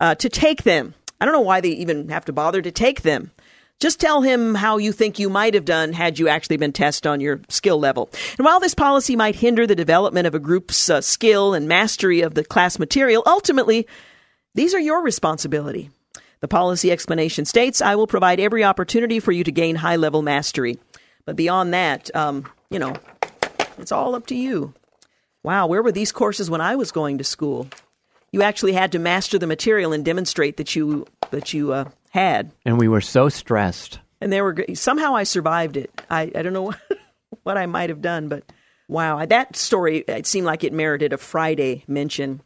[0.01, 0.94] uh, to take them.
[1.20, 3.30] I don't know why they even have to bother to take them.
[3.78, 7.07] Just tell him how you think you might have done had you actually been tested
[7.07, 8.11] on your skill level.
[8.36, 12.20] And while this policy might hinder the development of a group's uh, skill and mastery
[12.20, 13.86] of the class material, ultimately,
[14.55, 15.90] these are your responsibility.
[16.40, 20.22] The policy explanation states, I will provide every opportunity for you to gain high level
[20.22, 20.78] mastery.
[21.26, 22.94] But beyond that, um, you know,
[23.78, 24.74] it's all up to you.
[25.42, 27.68] Wow, where were these courses when I was going to school?
[28.32, 32.51] You actually had to master the material and demonstrate that you that you uh, had.
[32.64, 33.98] And we were so stressed.
[34.20, 35.90] And they were somehow I survived it.
[36.11, 36.74] I, I don't know
[37.42, 38.44] what I might have done, but
[38.88, 42.42] wow, that story it seemed like it merited a Friday mention.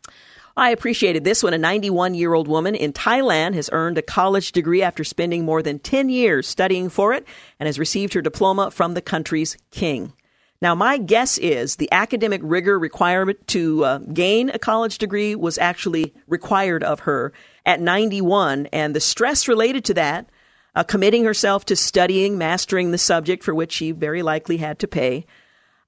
[0.56, 1.52] I appreciated this one.
[1.52, 5.62] A 91 year old woman in Thailand has earned a college degree after spending more
[5.62, 7.26] than 10 years studying for it
[7.58, 10.12] and has received her diploma from the country's king.
[10.62, 15.58] Now, my guess is the academic rigor requirement to uh, gain a college degree was
[15.58, 17.32] actually required of her
[17.66, 20.30] at 91, and the stress related to that,
[20.74, 24.88] uh, committing herself to studying, mastering the subject for which she very likely had to
[24.88, 25.26] pay.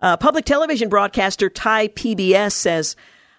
[0.02, 2.96] Uh, public television broadcaster Thai PBS says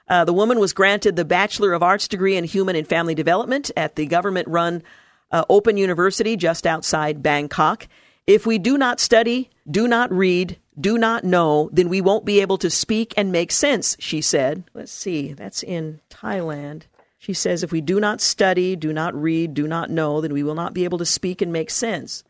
[0.10, 3.70] uh, the woman was granted the Bachelor of Arts degree in Human and Family Development
[3.76, 4.84] at the government run
[5.32, 7.88] uh, Open University just outside Bangkok.
[8.26, 12.42] If we do not study, do not read, do not know, then we won't be
[12.42, 14.64] able to speak and make sense, she said.
[14.74, 16.84] Let's see, that's in Thailand.
[17.18, 20.44] She says, if we do not study, do not read, do not know, then we
[20.44, 22.24] will not be able to speak and make sense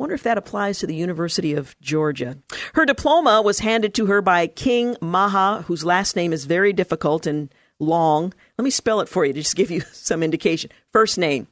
[0.00, 2.38] wonder if that applies to the University of Georgia.
[2.72, 7.26] Her diploma was handed to her by King Maha, whose last name is very difficult
[7.26, 8.32] and long.
[8.56, 10.70] Let me spell it for you to just give you some indication.
[10.90, 11.48] First name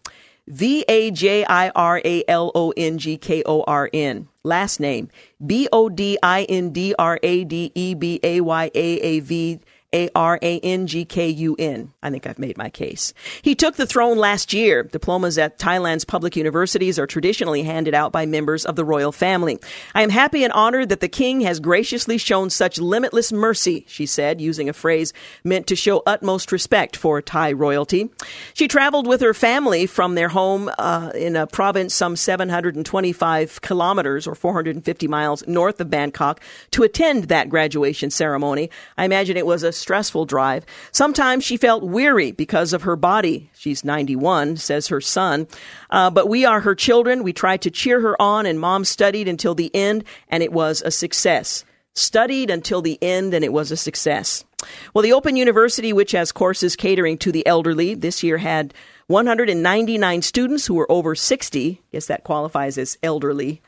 [0.47, 4.29] V A J I R A L O N G K O R N.
[4.45, 5.11] Last name
[5.45, 9.21] B O D I N D R A D E B A Y A A
[9.21, 9.61] V
[9.93, 11.93] a R A N G K U N.
[12.03, 13.15] I think I've made my case.
[13.41, 14.83] He took the throne last year.
[14.83, 19.59] Diplomas at Thailand's public universities are traditionally handed out by members of the royal family.
[19.95, 24.05] I am happy and honored that the king has graciously shown such limitless mercy, she
[24.05, 25.13] said, using a phrase
[25.43, 28.11] meant to show utmost respect for Thai royalty.
[28.53, 34.27] She traveled with her family from their home uh, in a province some 725 kilometers
[34.27, 38.69] or 450 miles north of Bangkok to attend that graduation ceremony.
[38.99, 40.67] I imagine it was a stressful drive.
[40.93, 43.51] Sometimes she felt weary because of her body.
[43.55, 45.47] She's 91, says her son.
[45.91, 47.23] Uh, but we are her children.
[47.23, 50.83] We tried to cheer her on, and mom studied until the end, and it was
[50.83, 51.65] a success.
[51.95, 54.45] Studied until the end, and it was a success.
[54.93, 58.75] Well, the Open University, which has courses catering to the elderly, this year had
[59.07, 61.81] 199 students who were over 60.
[61.93, 63.63] Guess that qualifies as elderly.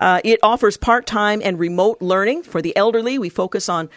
[0.00, 3.18] Uh, it offers part time and remote learning for the elderly.
[3.18, 3.90] We focus on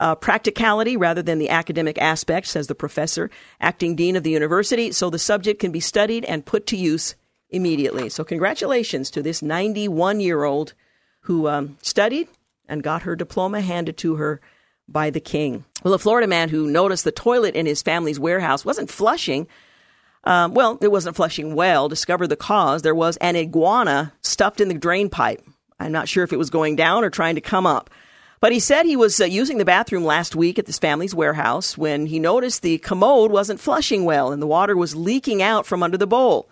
[0.00, 3.30] uh, practicality rather than the academic aspect, says the professor,
[3.60, 7.14] acting dean of the university, so the subject can be studied and put to use
[7.50, 8.08] immediately.
[8.08, 10.74] So, congratulations to this 91 year old
[11.22, 12.28] who um, studied
[12.66, 14.40] and got her diploma handed to her
[14.88, 15.64] by the king.
[15.84, 19.46] Well, a Florida man who noticed the toilet in his family's warehouse wasn't flushing.
[20.24, 21.88] Um, well, it wasn't flushing well.
[21.88, 22.82] Discovered the cause.
[22.82, 25.42] There was an iguana stuffed in the drain pipe.
[25.78, 27.90] I'm not sure if it was going down or trying to come up.
[28.40, 31.76] But he said he was uh, using the bathroom last week at this family's warehouse
[31.76, 35.82] when he noticed the commode wasn't flushing well and the water was leaking out from
[35.82, 36.48] under the bowl.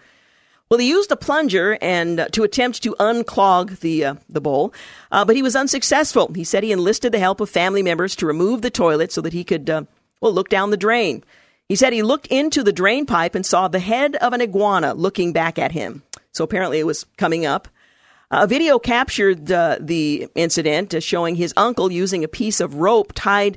[0.68, 4.74] Well, he used a plunger and uh, to attempt to unclog the uh, the bowl,
[5.10, 6.30] uh, but he was unsuccessful.
[6.34, 9.32] He said he enlisted the help of family members to remove the toilet so that
[9.32, 9.84] he could uh,
[10.20, 11.24] well look down the drain.
[11.70, 14.92] He said he looked into the drain pipe and saw the head of an iguana
[14.92, 16.02] looking back at him.
[16.32, 17.66] So apparently it was coming up.
[18.30, 23.12] A video captured uh, the incident uh, showing his uncle using a piece of rope
[23.14, 23.56] tied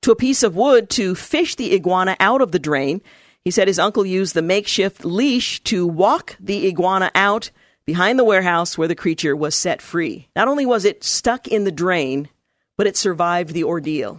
[0.00, 3.00] to a piece of wood to fish the iguana out of the drain.
[3.44, 7.50] He said his uncle used the makeshift leash to walk the iguana out
[7.84, 10.28] behind the warehouse where the creature was set free.
[10.34, 12.28] Not only was it stuck in the drain,
[12.76, 14.18] but it survived the ordeal.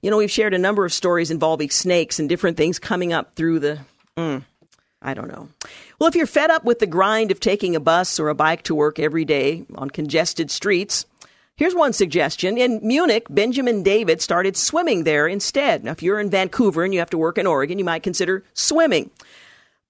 [0.00, 3.34] You know, we've shared a number of stories involving snakes and different things coming up
[3.34, 3.78] through the.
[4.16, 4.44] Mm,
[5.06, 5.48] I don't know.
[5.98, 8.62] Well, if you're fed up with the grind of taking a bus or a bike
[8.64, 11.06] to work every day on congested streets,
[11.56, 12.58] here's one suggestion.
[12.58, 15.84] In Munich, Benjamin David started swimming there instead.
[15.84, 18.42] Now, if you're in Vancouver and you have to work in Oregon, you might consider
[18.52, 19.10] swimming.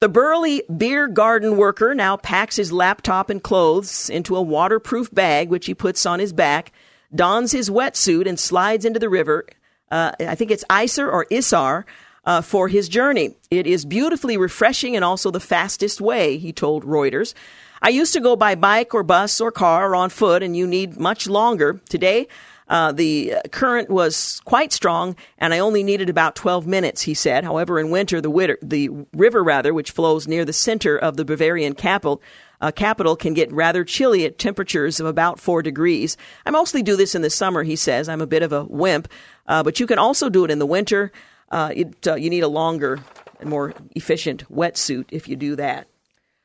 [0.00, 5.48] The burly beer garden worker now packs his laptop and clothes into a waterproof bag,
[5.48, 6.72] which he puts on his back,
[7.14, 9.46] dons his wetsuit, and slides into the river.
[9.90, 11.86] Uh, I think it's Isar or Isar
[12.26, 13.34] uh, for his journey.
[13.50, 17.32] It is beautifully refreshing and also the fastest way, he told Reuters.
[17.80, 20.66] I used to go by bike or bus or car or on foot, and you
[20.66, 21.80] need much longer.
[21.88, 22.26] Today,
[22.68, 27.44] uh, the current was quite strong, and I only needed about 12 minutes, he said.
[27.44, 31.24] However, in winter, the, witter, the river, rather, which flows near the center of the
[31.24, 32.20] Bavarian capital,
[32.60, 36.16] uh, capital can get rather chilly at temperatures of about four degrees.
[36.44, 38.08] I mostly do this in the summer, he says.
[38.08, 39.08] I'm a bit of a wimp,
[39.46, 41.12] uh, but you can also do it in the winter
[41.50, 42.98] uh, it, uh, you need a longer
[43.40, 45.86] and more efficient wetsuit if you do that.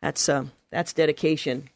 [0.02, 1.70] That's uh, that's dedication.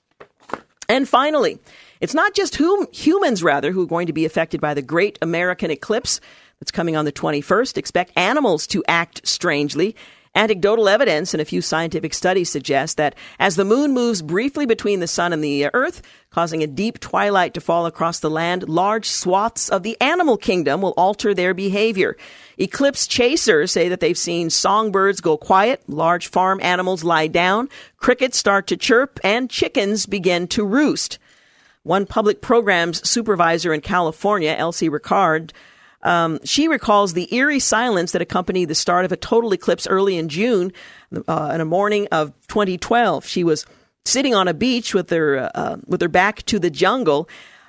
[0.88, 1.60] And finally,
[2.00, 5.18] it's not just hum- humans rather who are going to be affected by the Great
[5.22, 6.22] American Eclipse
[6.60, 7.78] that's coming on the 21st.
[7.78, 9.96] Expect animals to act strangely
[10.36, 15.00] Anecdotal evidence and a few scientific studies suggest that as the moon moves briefly between
[15.00, 19.08] the sun and the earth, causing a deep twilight to fall across the land, large
[19.08, 22.18] swaths of the animal kingdom will alter their behavior.
[22.58, 28.38] Eclipse chasers say that they've seen songbirds go quiet, large farm animals lie down, crickets
[28.38, 31.18] start to chirp, and chickens begin to roost.
[31.84, 35.52] One public programs supervisor in California, Elsie Ricard,
[36.06, 40.18] um, she recalls the eerie silence that accompanied the start of a total eclipse early
[40.18, 40.72] in June,
[41.28, 43.26] uh, in a morning of 2012.
[43.26, 43.66] She was
[44.06, 47.28] sitting on a beach with her uh, with her back to the jungle.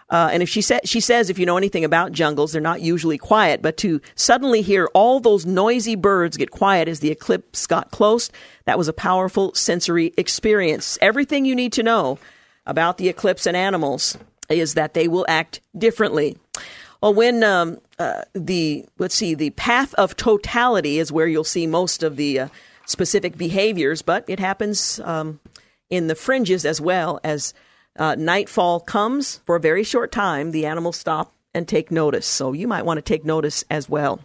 [0.09, 2.81] Uh, and if she said, she says, if you know anything about jungles, they're not
[2.81, 3.61] usually quiet.
[3.63, 8.31] But to suddenly hear all those noisy birds get quiet as the eclipse got close,
[8.67, 10.97] that was a powerful sensory experience.
[11.01, 12.19] Everything you need to know
[12.67, 14.17] about the eclipse and animals
[14.49, 16.37] is that they will act differently.
[17.03, 21.67] Well, when um, uh, the let's see, the path of totality is where you'll see
[21.67, 22.49] most of the uh,
[22.87, 25.41] specific behaviors, but it happens um,
[25.91, 27.21] in the fringes as well.
[27.23, 27.55] As
[27.99, 32.27] uh, nightfall comes for a very short time, the animals stop and take notice.
[32.27, 34.21] So you might want to take notice as well.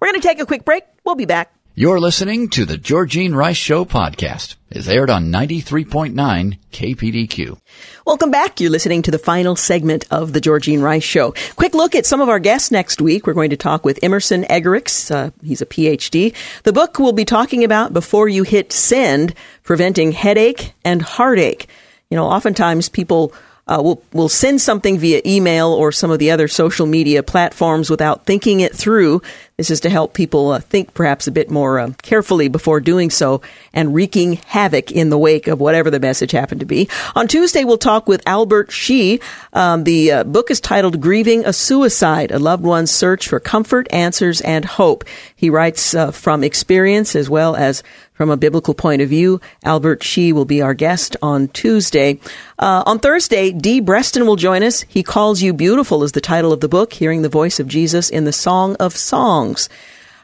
[0.00, 0.84] We're going to take a quick break.
[1.04, 4.56] We'll be back You're listening to the Georgene Rice Show podcast.
[4.68, 7.58] It's aired on 93.9 KPDQ.
[8.04, 8.60] Welcome back.
[8.60, 11.32] You're listening to the final segment of the Georgene Rice Show.
[11.56, 13.26] Quick look at some of our guests next week.
[13.26, 15.10] We're going to talk with Emerson Eggerichs.
[15.10, 16.34] Uh, he's a PhD.
[16.64, 19.32] The book we'll be talking about before you hit send,
[19.62, 21.68] preventing headache and heartache.
[22.10, 23.32] You know, oftentimes people
[23.66, 27.88] uh, will will send something via email or some of the other social media platforms
[27.88, 29.22] without thinking it through.
[29.62, 33.10] This is to help people uh, think perhaps a bit more uh, carefully before doing
[33.10, 36.88] so and wreaking havoc in the wake of whatever the message happened to be.
[37.14, 39.20] On Tuesday, we'll talk with Albert Hsu.
[39.52, 43.86] Um, the uh, book is titled "Grieving a Suicide: A Loved One's Search for Comfort,
[43.92, 45.04] Answers, and Hope."
[45.36, 47.84] He writes uh, from experience as well as
[48.22, 49.40] from a biblical point of view.
[49.64, 52.20] Albert Hsu will be our guest on Tuesday.
[52.56, 54.82] Uh, on Thursday, Dee Brestin will join us.
[54.82, 58.10] He Calls You Beautiful is the title of the book, Hearing the Voice of Jesus
[58.10, 59.68] in the Song of Songs.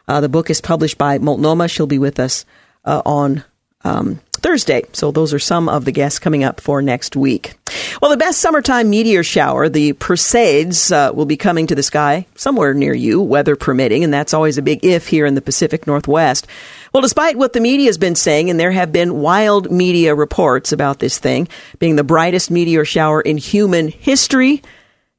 [0.07, 1.66] Uh, the book is published by Multnomah.
[1.66, 2.45] She'll be with us
[2.85, 3.43] uh, on
[3.83, 4.85] um, Thursday.
[4.93, 7.55] So those are some of the guests coming up for next week.
[8.01, 12.27] Well, the best summertime meteor shower, the Perseids, uh, will be coming to the sky
[12.37, 15.87] somewhere near you, weather permitting, and that's always a big if here in the Pacific
[15.87, 16.47] Northwest.
[16.93, 20.73] Well, despite what the media has been saying, and there have been wild media reports
[20.73, 21.48] about this thing
[21.78, 24.62] being the brightest meteor shower in human history,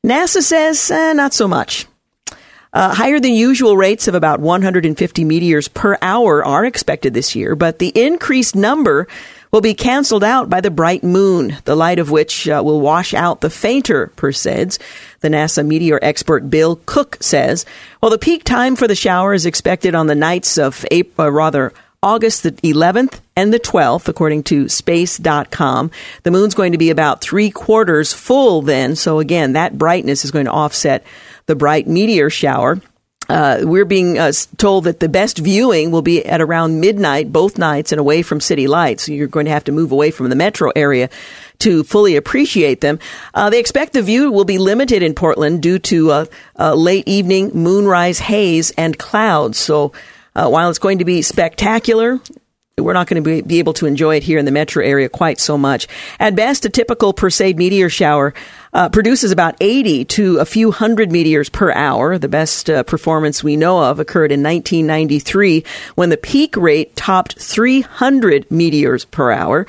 [0.06, 1.86] NASA says eh, not so much.
[2.72, 7.56] Uh, higher than usual rates of about 150 meteors per hour are expected this year,
[7.56, 9.08] but the increased number
[9.52, 13.14] will be canceled out by the bright moon, the light of which uh, will wash
[13.14, 14.80] out the fainter Perseids.
[15.22, 17.66] The NASA meteor expert Bill Cook says.
[18.02, 21.32] Well, the peak time for the shower is expected on the nights of April, uh,
[21.32, 25.92] rather August the 11th and the 12th, according to space.com.
[26.24, 28.96] The moon's going to be about three quarters full then.
[28.96, 31.06] So again, that brightness is going to offset
[31.48, 32.80] the bright meteor shower.
[33.30, 37.60] Uh, we're being uh, told that the best viewing will be at around midnight, both
[37.60, 39.04] nights, and away from city lights.
[39.04, 41.10] So you're going to have to move away from the metro area
[41.60, 43.00] to fully appreciate them.
[43.34, 46.26] Uh, they expect the view will be limited in Portland due to uh,
[46.58, 49.60] uh, late evening moonrise haze and clouds.
[49.60, 49.94] So
[50.36, 52.20] uh, while it's going to be spectacular,
[52.80, 55.40] we're not going to be, able to enjoy it here in the metro area quite
[55.40, 55.88] so much.
[56.20, 58.34] At best, a typical Perseid meteor shower
[58.74, 62.18] uh, produces about 80 to a few hundred meteors per hour.
[62.18, 65.64] The best uh, performance we know of occurred in 1993
[65.96, 69.66] when the peak rate topped 300 meteors per hour.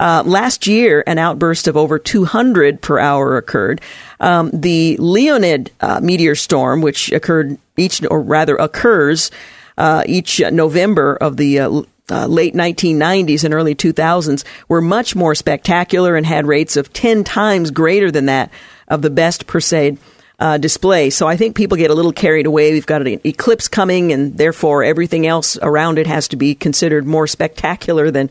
[0.00, 3.82] Uh, last year, an outburst of over 200 per hour occurred.
[4.18, 9.30] Um, the Leonid uh, meteor storm, which occurred each, or rather occurs
[9.76, 15.34] uh, each November of the uh, uh, late 1990s and early 2000s were much more
[15.34, 18.50] spectacular and had rates of 10 times greater than that
[18.88, 19.98] of the best Perseid
[20.40, 21.10] uh, display.
[21.10, 22.72] So I think people get a little carried away.
[22.72, 27.06] We've got an eclipse coming, and therefore everything else around it has to be considered
[27.06, 28.30] more spectacular than.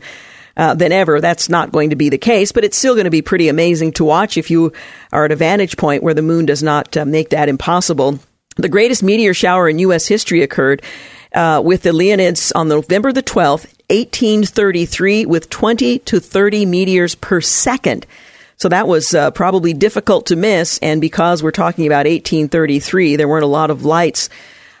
[0.56, 1.20] Uh, than ever.
[1.20, 3.92] That's not going to be the case, but it's still going to be pretty amazing
[3.92, 4.72] to watch if you
[5.10, 8.18] are at a vantage point where the moon does not uh, make that impossible.
[8.56, 10.06] The greatest meteor shower in U.S.
[10.06, 10.82] history occurred
[11.34, 17.40] uh, with the Leonids on November the 12th, 1833, with 20 to 30 meteors per
[17.40, 18.06] second.
[18.56, 20.78] So that was uh, probably difficult to miss.
[20.82, 24.28] And because we're talking about 1833, there weren't a lot of lights,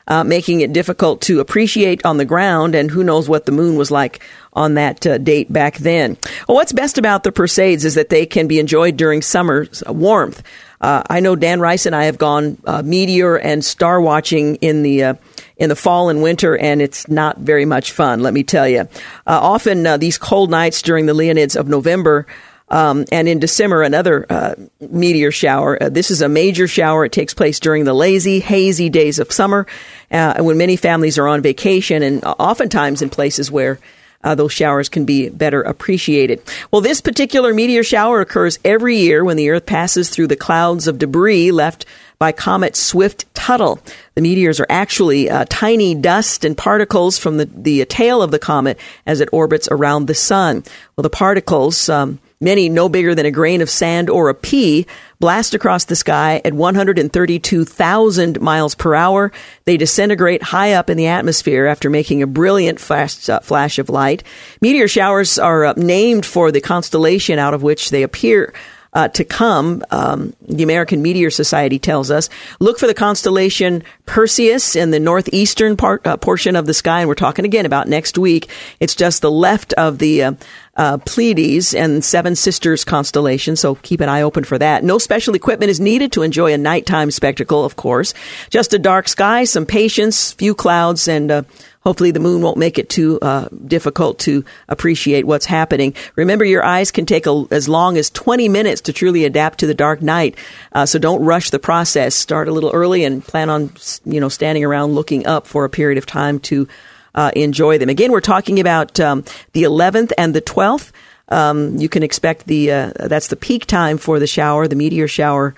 [0.06, 2.74] uh, making it difficult to appreciate on the ground.
[2.74, 4.22] And who knows what the moon was like
[4.52, 6.18] on that uh, date back then.
[6.46, 10.42] Well, what's best about the Perseids is that they can be enjoyed during summer's warmth.
[10.80, 14.82] Uh, I know Dan Rice and I have gone uh, meteor and star watching in
[14.82, 15.14] the uh,
[15.60, 18.80] in the fall and winter, and it's not very much fun, let me tell you.
[18.80, 18.86] Uh,
[19.26, 22.26] often, uh, these cold nights during the Leonids of November.
[22.70, 25.82] Um, and in December, another uh, meteor shower.
[25.82, 27.04] Uh, this is a major shower.
[27.04, 29.66] It takes place during the lazy, hazy days of summer,
[30.10, 33.80] uh, when many families are on vacation, and oftentimes in places where
[34.22, 36.42] uh, those showers can be better appreciated.
[36.70, 40.86] Well, this particular meteor shower occurs every year when the Earth passes through the clouds
[40.86, 41.86] of debris left
[42.20, 43.80] by comet Swift Tuttle.
[44.14, 48.38] The meteors are actually uh, tiny dust and particles from the, the tail of the
[48.38, 50.62] comet as it orbits around the sun.
[50.94, 54.86] Well, the particles, um, many no bigger than a grain of sand or a pea,
[55.18, 59.32] blast across the sky at 132,000 miles per hour.
[59.64, 63.88] They disintegrate high up in the atmosphere after making a brilliant flash, uh, flash of
[63.88, 64.24] light.
[64.60, 68.52] Meteor showers are uh, named for the constellation out of which they appear
[68.92, 72.28] uh, to come, um, the American Meteor Society tells us.
[72.58, 77.08] Look for the constellation Perseus in the northeastern part, uh, portion of the sky, and
[77.08, 78.48] we're talking again about next week.
[78.80, 80.32] It's just the left of the uh,
[80.76, 84.82] uh, Pleiades and Seven Sisters constellation, so keep an eye open for that.
[84.82, 88.14] No special equipment is needed to enjoy a nighttime spectacle, of course.
[88.50, 91.42] Just a dark sky, some patience, few clouds, and uh,
[91.80, 95.94] hopefully the moon won't make it too uh, difficult to appreciate what's happening.
[96.16, 99.66] Remember, your eyes can take a, as long as 20 minutes to truly adapt to
[99.66, 100.36] the dark night,
[100.72, 102.14] uh, so don't rush the process.
[102.14, 103.72] Start a little early and plan on,
[104.04, 106.68] you know, standing around looking up for a period of time to
[107.14, 107.88] uh, enjoy them.
[107.88, 110.92] Again, we're talking about um, the 11th and the 12th.
[111.28, 115.06] Um, you can expect the uh, that's the peak time for the shower, the meteor
[115.06, 115.54] shower,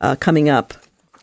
[0.00, 0.74] uh, coming up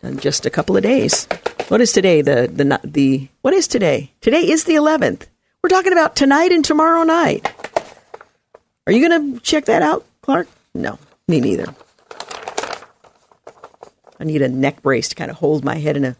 [0.01, 1.27] in just a couple of days.
[1.71, 2.21] What is today?
[2.21, 4.11] The the the what is today?
[4.19, 5.27] Today is the 11th.
[5.63, 7.49] We're talking about tonight and tomorrow night.
[8.85, 10.49] Are you going to check that out, Clark?
[10.73, 10.99] No,
[11.29, 11.73] me neither.
[14.19, 16.17] I need a neck brace to kind of hold my head in a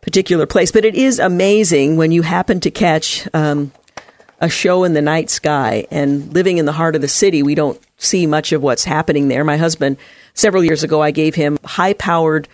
[0.00, 0.72] particular place.
[0.72, 3.70] But it is amazing when you happen to catch um,
[4.40, 5.86] a show in the night sky.
[5.92, 9.28] And living in the heart of the city, we don't see much of what's happening
[9.28, 9.44] there.
[9.44, 9.96] My husband,
[10.34, 12.48] several years ago, I gave him high powered,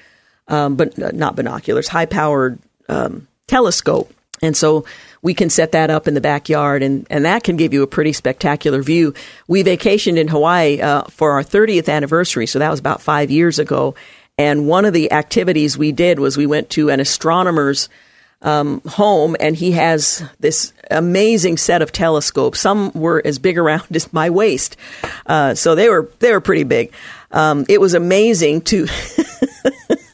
[0.49, 2.59] um, but not binoculars, high powered
[2.89, 4.13] um, telescope.
[4.43, 4.85] And so
[5.23, 7.87] we can set that up in the backyard, and, and that can give you a
[7.87, 9.15] pretty spectacular view.
[9.49, 13.59] We vacationed in Hawaii uh, for our 30th anniversary, so that was about five years
[13.59, 13.95] ago.
[14.39, 17.89] And one of the activities we did was we went to an astronomer's
[18.43, 22.61] um, home, and he has this amazing set of telescopes.
[22.61, 24.77] Some were as big around as my waist,
[25.27, 26.93] uh, so they were they were pretty big.
[27.33, 28.87] Um, it was amazing to.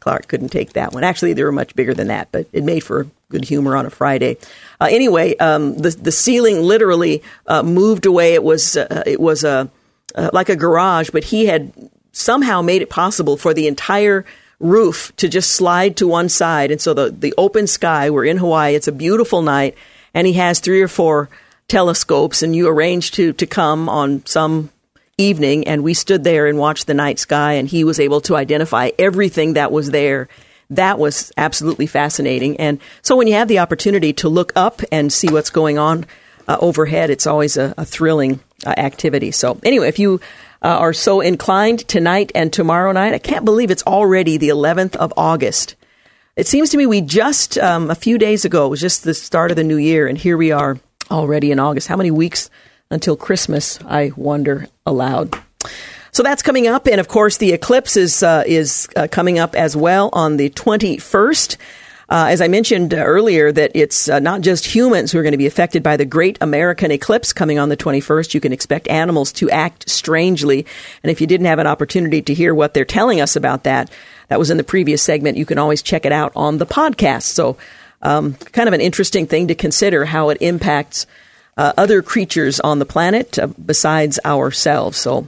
[0.00, 1.04] Clark couldn't take that one.
[1.04, 3.90] Actually, they were much bigger than that, but it made for good humor on a
[3.90, 4.36] Friday.
[4.80, 8.34] Uh, anyway, um, the the ceiling literally uh, moved away.
[8.34, 9.70] It was uh, it was a
[10.14, 11.72] uh, like a garage, but he had
[12.12, 14.24] somehow made it possible for the entire
[14.58, 16.70] roof to just slide to one side.
[16.70, 19.74] And so the, the open sky, we're in Hawaii, it's a beautiful night,
[20.12, 21.30] and he has three or four
[21.68, 24.70] telescopes, and you arranged to, to come on some
[25.20, 28.36] evening, and we stood there and watched the night sky, and he was able to
[28.36, 30.28] identify everything that was there.
[30.70, 32.56] That was absolutely fascinating.
[32.58, 36.06] And so when you have the opportunity to look up and see what's going on
[36.48, 39.30] uh, overhead, it's always a, a thrilling uh, activity.
[39.30, 40.20] So anyway, if you
[40.62, 43.14] uh, are so inclined tonight and tomorrow night.
[43.14, 45.74] I can't believe it's already the 11th of August.
[46.36, 49.14] It seems to me we just, um, a few days ago, it was just the
[49.14, 50.78] start of the new year, and here we are
[51.10, 51.88] already in August.
[51.88, 52.50] How many weeks
[52.90, 55.34] until Christmas, I wonder aloud.
[56.12, 59.54] So that's coming up, and of course, the eclipse is, uh, is uh, coming up
[59.54, 61.56] as well on the 21st.
[62.08, 65.38] Uh, as I mentioned earlier, that it's uh, not just humans who are going to
[65.38, 68.34] be affected by the Great American Eclipse coming on the 21st.
[68.34, 70.66] You can expect animals to act strangely.
[71.04, 73.92] And if you didn't have an opportunity to hear what they're telling us about that,
[74.26, 75.38] that was in the previous segment.
[75.38, 77.22] You can always check it out on the podcast.
[77.22, 77.56] So,
[78.02, 81.06] um, kind of an interesting thing to consider how it impacts
[81.60, 84.96] uh, other creatures on the planet uh, besides ourselves.
[84.96, 85.26] So,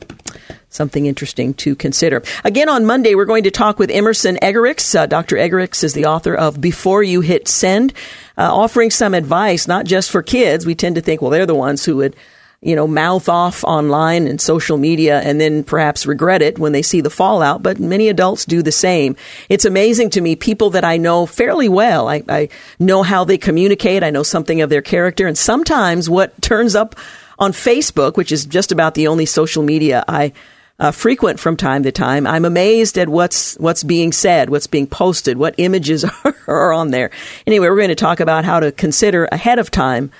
[0.70, 2.22] something interesting to consider.
[2.42, 4.98] Again, on Monday, we're going to talk with Emerson Eggerichs.
[4.98, 5.36] Uh, Dr.
[5.36, 7.92] Eggerichs is the author of Before You Hit Send,
[8.38, 10.64] uh, offering some advice, not just for kids.
[10.64, 12.16] We tend to think, well, they're the ones who would,
[12.62, 16.82] you know, mouth off online and social media and then perhaps regret it when they
[16.82, 19.16] see the fallout, but many adults do the same.
[19.48, 22.08] It's amazing to me, people that I know fairly well.
[22.08, 22.48] I, I
[22.78, 24.04] know how they communicate.
[24.04, 25.26] I know something of their character.
[25.26, 26.94] And sometimes what turns up
[27.36, 30.32] on Facebook, which is just about the only social media I
[30.78, 32.26] uh, frequent from time to time.
[32.26, 36.92] I'm amazed at what's what's being said, what's being posted, what images are, are on
[36.92, 37.10] there.
[37.46, 40.10] Anyway, we're going to talk about how to consider ahead of time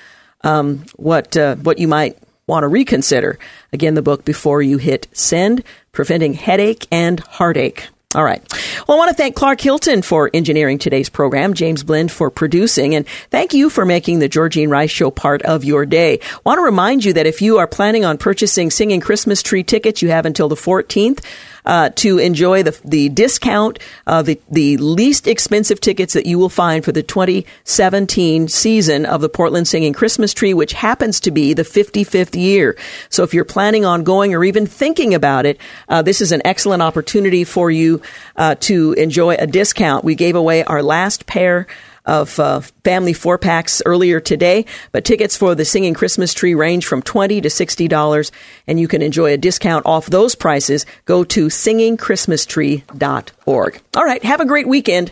[0.43, 2.17] um, what uh, what you might
[2.47, 3.39] want to reconsider.
[3.71, 7.87] Again, the book before you hit send, preventing headache and heartache.
[8.15, 8.43] All right.
[8.87, 12.93] Well, I want to thank Clark Hilton for engineering today's program, James Blend for producing,
[12.93, 16.19] and thank you for making the Georgene Rice Show part of your day.
[16.21, 19.63] I want to remind you that if you are planning on purchasing Singing Christmas Tree
[19.63, 21.23] tickets, you have until the 14th
[21.65, 26.49] uh, to enjoy the the discount, uh, the the least expensive tickets that you will
[26.49, 31.53] find for the 2017 season of the Portland Singing Christmas Tree, which happens to be
[31.53, 32.77] the 55th year.
[33.09, 35.59] So if you're planning on going or even thinking about it,
[35.89, 38.01] uh, this is an excellent opportunity for you
[38.35, 40.03] uh, to enjoy a discount.
[40.03, 41.67] We gave away our last pair
[42.05, 44.65] of uh, family four packs earlier today.
[44.91, 48.31] But tickets for the Singing Christmas Tree range from 20 to $60,
[48.67, 50.85] and you can enjoy a discount off those prices.
[51.05, 53.81] Go to singingchristmastree.org.
[53.95, 55.11] All right, have a great weekend.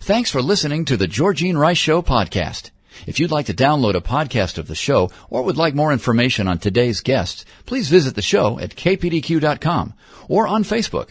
[0.00, 2.70] Thanks for listening to the Georgene Rice Show podcast.
[3.06, 6.48] If you'd like to download a podcast of the show or would like more information
[6.48, 9.94] on today's guests, please visit the show at kpdq.com
[10.28, 11.10] or on Facebook.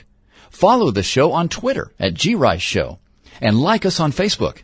[0.50, 3.00] Follow the show on Twitter at grice show
[3.42, 4.64] and like us on Facebook.